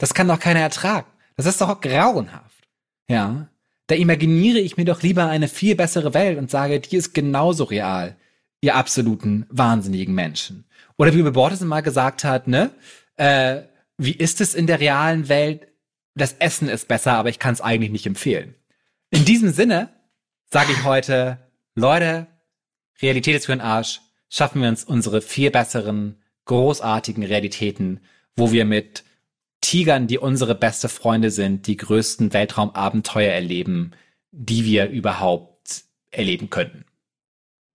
Das 0.00 0.14
kann 0.14 0.28
doch 0.28 0.40
keiner 0.40 0.60
ertragen. 0.60 1.06
Das 1.36 1.44
ist 1.44 1.60
doch 1.60 1.80
grauenhaft. 1.80 2.68
Ja. 3.08 3.48
Da 3.86 3.94
imaginiere 3.94 4.58
ich 4.58 4.78
mir 4.78 4.86
doch 4.86 5.02
lieber 5.02 5.26
eine 5.26 5.46
viel 5.46 5.76
bessere 5.76 6.14
Welt 6.14 6.38
und 6.38 6.50
sage, 6.50 6.80
die 6.80 6.96
ist 6.96 7.12
genauso 7.12 7.64
real. 7.64 8.16
Ihr 8.62 8.76
absoluten 8.76 9.46
wahnsinnigen 9.50 10.14
Menschen. 10.14 10.64
Oder 10.96 11.14
wie 11.14 11.22
Bortesen 11.22 11.68
mal 11.68 11.82
gesagt 11.82 12.24
hat, 12.24 12.48
ne? 12.48 12.70
Äh, 13.16 13.62
wie 13.98 14.12
ist 14.12 14.40
es 14.40 14.54
in 14.54 14.66
der 14.66 14.80
realen 14.80 15.28
Welt? 15.28 15.68
Das 16.14 16.34
Essen 16.38 16.70
ist 16.70 16.88
besser, 16.88 17.12
aber 17.12 17.28
ich 17.28 17.38
kann 17.38 17.52
es 17.52 17.60
eigentlich 17.60 17.90
nicht 17.90 18.06
empfehlen. 18.06 18.54
In 19.10 19.26
diesem 19.26 19.50
Sinne 19.50 19.90
sage 20.50 20.72
ich 20.72 20.84
heute, 20.84 21.38
Leute, 21.74 22.26
Realität 23.02 23.36
ist 23.36 23.46
für 23.46 23.52
den 23.52 23.60
Arsch. 23.60 24.00
Schaffen 24.30 24.62
wir 24.62 24.68
uns 24.70 24.82
unsere 24.84 25.20
viel 25.20 25.50
besseren, 25.50 26.22
großartigen 26.46 27.22
Realitäten, 27.22 28.00
wo 28.34 28.50
wir 28.50 28.64
mit 28.64 29.04
Tigern, 29.60 30.06
die 30.06 30.18
unsere 30.18 30.54
beste 30.54 30.88
Freunde 30.88 31.30
sind, 31.30 31.66
die 31.66 31.76
größten 31.76 32.32
Weltraumabenteuer 32.32 33.32
erleben, 33.32 33.92
die 34.30 34.64
wir 34.64 34.88
überhaupt 34.88 35.84
erleben 36.10 36.50
könnten. 36.50 36.84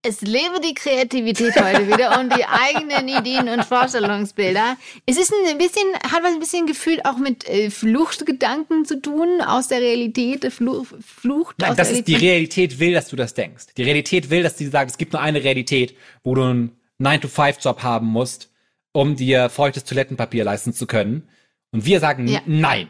Es 0.08 0.20
lebe 0.20 0.60
die 0.62 0.74
Kreativität 0.74 1.56
heute 1.56 1.88
wieder 1.88 2.20
und 2.20 2.32
die 2.32 2.44
eigenen 2.44 3.08
Ideen 3.08 3.48
und 3.48 3.64
Vorstellungsbilder. 3.64 4.76
Es 5.04 5.18
ist 5.18 5.32
ein 5.32 5.58
bisschen, 5.58 5.82
hat 5.94 6.22
was 6.22 6.32
ein 6.32 6.38
bisschen 6.38 6.66
gefühlt 6.66 7.04
auch 7.04 7.18
mit 7.18 7.48
äh, 7.48 7.70
Fluchtgedanken 7.70 8.84
zu 8.84 9.02
tun 9.02 9.40
aus 9.44 9.66
der 9.66 9.80
Realität, 9.80 10.52
Fluch, 10.52 10.86
Flucht 11.00 11.56
Nein, 11.58 11.70
aus 11.70 11.76
das 11.76 11.88
der 11.88 11.98
ist 11.98 12.08
die 12.08 12.14
Realität 12.14 12.78
will, 12.78 12.92
dass 12.92 13.08
du 13.08 13.16
das 13.16 13.34
denkst. 13.34 13.74
Die 13.76 13.82
Realität 13.82 14.30
will, 14.30 14.44
dass 14.44 14.56
sie 14.56 14.68
sagt, 14.68 14.92
es 14.92 14.98
gibt 14.98 15.12
nur 15.12 15.22
eine 15.22 15.42
Realität, 15.42 15.96
wo 16.22 16.36
du 16.36 16.42
einen 16.44 16.76
9-to-5-Job 17.00 17.82
haben 17.82 18.06
musst, 18.06 18.52
um 18.92 19.16
dir 19.16 19.50
feuchtes 19.50 19.82
Toilettenpapier 19.82 20.44
leisten 20.44 20.72
zu 20.72 20.86
können. 20.86 21.28
Und 21.76 21.84
wir 21.84 22.00
sagen 22.00 22.26
ja. 22.26 22.40
nein. 22.46 22.88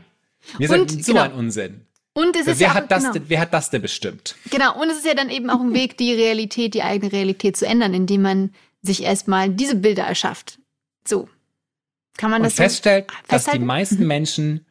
Wir 0.59 0.69
sagen 0.69 0.89
so 0.89 1.13
genau. 1.13 1.25
ein 1.25 1.33
Unsinn. 1.33 1.87
Und 2.13 2.37
es 2.37 2.47
ist 2.47 2.61
wer, 2.61 2.69
ja 2.69 2.75
hat 2.75 2.91
das 2.93 3.03
genau. 3.03 3.13
denn, 3.15 3.25
wer 3.27 3.41
hat 3.41 3.53
das 3.53 3.71
denn 3.71 3.83
bestimmt? 3.83 4.37
Genau, 4.49 4.81
und 4.81 4.89
es 4.89 4.99
ist 4.99 5.07
ja 5.07 5.15
dann 5.15 5.29
eben 5.29 5.51
auch 5.51 5.61
ein 5.61 5.75
Weg, 5.75 5.99
die 5.99 6.15
Realität, 6.15 6.75
die 6.75 6.85
eigene 6.85 7.11
Realität 7.11 7.57
zu 7.57 7.67
ändern, 7.67 7.95
indem 7.95 8.23
man 8.23 8.55
sich 8.81 9.03
erstmal 9.03 9.51
diese 9.51 9.75
Bilder 9.75 10.05
erschafft. 10.05 10.61
So. 11.05 11.29
Kann 12.17 12.31
man 12.31 12.43
und 12.43 12.47
das 12.47 12.55
feststellt, 12.55 13.11
so 13.11 13.17
dass 13.29 13.47
die 13.47 13.59
meisten 13.59 14.03
mhm. 14.03 14.07
Menschen, 14.07 14.67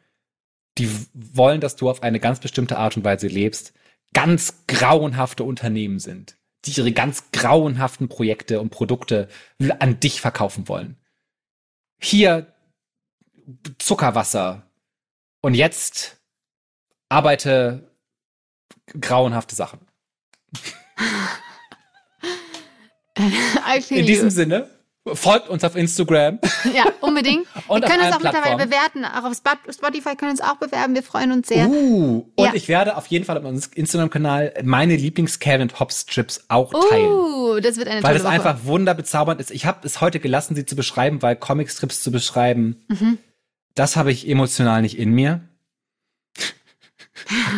die 0.78 0.88
wollen, 1.12 1.60
dass 1.60 1.76
du 1.76 1.90
auf 1.90 2.02
eine 2.02 2.20
ganz 2.20 2.40
bestimmte 2.40 2.78
Art 2.78 2.96
und 2.96 3.04
Weise 3.04 3.28
lebst, 3.28 3.74
ganz 4.14 4.64
grauenhafte 4.66 5.44
Unternehmen 5.44 5.98
sind, 5.98 6.38
die 6.64 6.72
ihre 6.72 6.92
ganz 6.92 7.30
grauenhaften 7.32 8.08
Projekte 8.08 8.60
und 8.62 8.70
Produkte 8.70 9.28
an 9.78 10.00
dich 10.00 10.22
verkaufen 10.22 10.68
wollen. 10.68 10.96
Hier 12.00 12.55
Zuckerwasser 13.78 14.62
und 15.40 15.54
jetzt 15.54 16.18
arbeite 17.08 17.90
grauenhafte 19.00 19.54
Sachen. 19.54 19.80
In 23.88 24.06
diesem 24.06 24.28
you. 24.28 24.30
Sinne, 24.30 24.70
folgt 25.14 25.48
uns 25.48 25.64
auf 25.64 25.76
Instagram. 25.76 26.38
Ja, 26.74 26.84
unbedingt. 27.00 27.46
und 27.68 27.82
wir 27.82 27.88
können 27.88 28.04
uns 28.04 28.14
auch 28.14 28.20
Plattformen. 28.20 28.58
mittlerweile 28.58 28.66
bewerten. 28.66 29.04
Auch 29.04 29.24
auf 29.24 29.34
Spotify 29.72 30.16
können 30.16 30.32
uns 30.32 30.40
auch 30.40 30.56
bewerben. 30.56 30.94
Wir 30.94 31.02
freuen 31.02 31.32
uns 31.32 31.48
sehr. 31.48 31.66
Uh, 31.68 32.26
und 32.34 32.44
ja. 32.44 32.52
ich 32.54 32.68
werde 32.68 32.96
auf 32.96 33.06
jeden 33.06 33.24
Fall 33.24 33.38
auf 33.38 33.44
unserem 33.44 33.72
Instagram-Kanal 33.74 34.54
meine 34.64 34.96
Lieblings-Calvin 34.96 35.78
Hobbs 35.78 36.02
Strips 36.02 36.44
auch 36.48 36.72
teilen. 36.90 37.10
Uh, 37.10 37.60
das 37.60 37.76
wird 37.76 37.88
eine 37.88 38.02
Weil 38.02 38.16
es 38.16 38.24
einfach 38.24 38.64
wunderbezaubernd 38.64 39.40
ist. 39.40 39.50
Ich 39.50 39.66
habe 39.66 39.86
es 39.86 40.00
heute 40.00 40.20
gelassen, 40.20 40.54
sie 40.54 40.66
zu 40.66 40.76
beschreiben, 40.76 41.22
weil 41.22 41.36
Comic-Strips 41.36 42.02
zu 42.02 42.10
beschreiben, 42.10 42.84
mhm. 42.88 43.18
Das 43.76 43.96
habe 43.96 44.10
ich 44.10 44.28
emotional 44.28 44.82
nicht 44.82 44.98
in 44.98 45.12
mir 45.12 45.48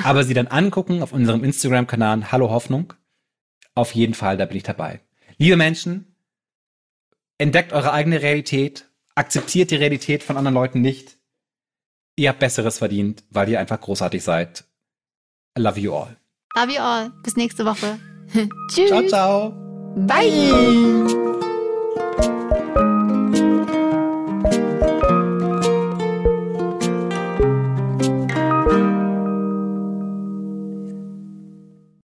aber 0.05 0.25
sie 0.25 0.35
dann 0.35 0.47
angucken 0.47 1.03
auf 1.03 1.13
unserem 1.13 1.45
Instagram-Kanal 1.45 2.33
Hallo 2.33 2.51
Hoffnung. 2.51 2.93
Auf 3.75 3.95
jeden 3.95 4.15
Fall, 4.15 4.37
da 4.37 4.47
bin 4.47 4.57
ich 4.57 4.63
dabei. 4.63 5.01
Liebe 5.37 5.57
Menschen, 5.57 6.17
entdeckt 7.39 7.73
eure 7.73 7.93
eigene 7.93 8.23
Realität, 8.23 8.87
akzeptiert 9.15 9.71
die 9.71 9.77
Realität 9.77 10.23
von 10.23 10.37
anderen 10.37 10.55
Leuten 10.55 10.81
nicht. 10.81 11.17
Ihr 12.17 12.31
habt 12.31 12.41
Besseres 12.41 12.79
verdient, 12.79 13.23
weil 13.31 13.49
ihr 13.49 13.61
einfach 13.61 13.81
großartig 13.81 14.23
seid. 14.23 14.65
I 15.57 15.61
love 15.61 15.79
you 15.79 15.95
all. 15.95 16.17
Love 16.57 16.73
you 16.73 16.81
all. 16.81 17.13
Bis 17.23 17.37
nächste 17.37 17.65
Woche. 17.65 18.01
Tschüss. 18.71 18.89
Ciao, 18.89 19.07
ciao. 19.07 19.51
Bye. 20.07 20.31
Bye. 22.67 22.98